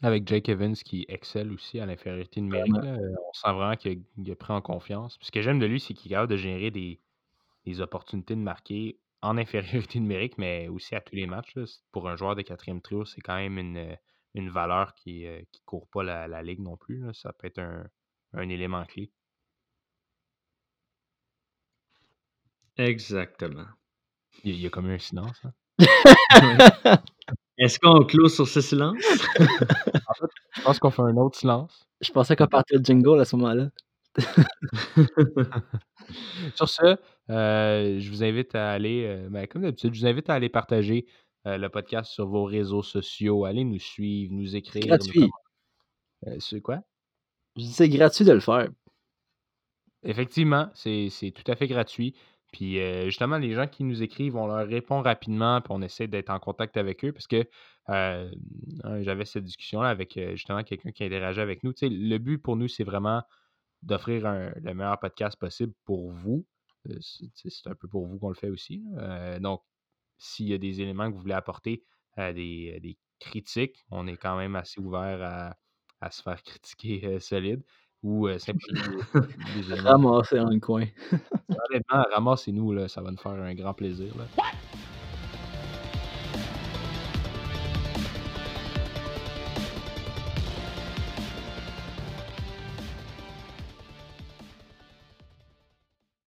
[0.03, 3.93] Avec Jake Evans qui excelle aussi à l'infériorité numérique, là, euh, on sent vraiment qu'il
[3.93, 5.17] a, il a pris en confiance.
[5.19, 7.01] Puis ce que j'aime de lui, c'est qu'il est capable de générer des,
[7.65, 11.55] des opportunités de marquer en infériorité numérique, mais aussi à tous les matchs.
[11.57, 11.65] là.
[11.93, 13.97] Pour un joueur de quatrième trio, c'est quand même une,
[14.35, 16.99] une valeur qui ne court pas la, la ligue non plus.
[17.01, 17.13] là.
[17.15, 17.87] Ça peut être un,
[18.35, 19.11] un élément clé.
[22.79, 23.67] Exactement.
[24.45, 25.43] Il, il y a comme eu un silence.
[25.45, 25.53] hein.
[27.59, 28.97] Est-ce qu'on clôt sur ce silence?
[30.57, 31.87] Je pense qu'on fait un autre silence.
[32.01, 33.71] Je pensais qu'on partait le jingle à ce moment-là.
[36.55, 36.97] Sur ce,
[37.31, 40.49] euh, je vous invite à aller, euh, ben, comme d'habitude, je vous invite à aller
[40.49, 41.07] partager
[41.47, 43.45] euh, le podcast sur vos réseaux sociaux.
[43.45, 44.83] Allez nous suivre, nous écrire.
[44.83, 45.21] nous Gratuit.
[45.21, 45.33] comment-
[46.29, 46.81] Euh, c'est quoi?
[47.57, 48.69] Je dis c'est gratuit de le faire.
[50.03, 52.15] Effectivement, c'est c'est tout à fait gratuit.
[52.57, 56.07] Puis euh, justement, les gens qui nous écrivent, on leur répond rapidement, puis on essaie
[56.07, 57.47] d'être en contact avec eux parce que
[57.91, 58.31] euh,
[59.03, 61.75] j'avais cette discussion-là avec euh, justement quelqu'un qui interagit avec nous.
[61.75, 63.23] Tu sais, le but pour nous, c'est vraiment
[63.83, 66.47] d'offrir le meilleur podcast possible pour vous.
[67.01, 68.83] C'est un peu pour vous qu'on le fait aussi.
[69.41, 69.61] donc,
[70.17, 71.85] s'il y a des éléments que vous voulez apporter,
[72.17, 75.57] des, des critiques, on est quand même assez ouvert à,
[76.01, 77.63] à se faire critiquer solide
[78.03, 78.81] ou euh, simplement
[79.15, 80.85] des, éléments Ramasser dans le coin.
[81.71, 84.13] Honnêtement, ramassez-nous, là, ça va nous faire un grand plaisir.
[84.17, 84.25] là.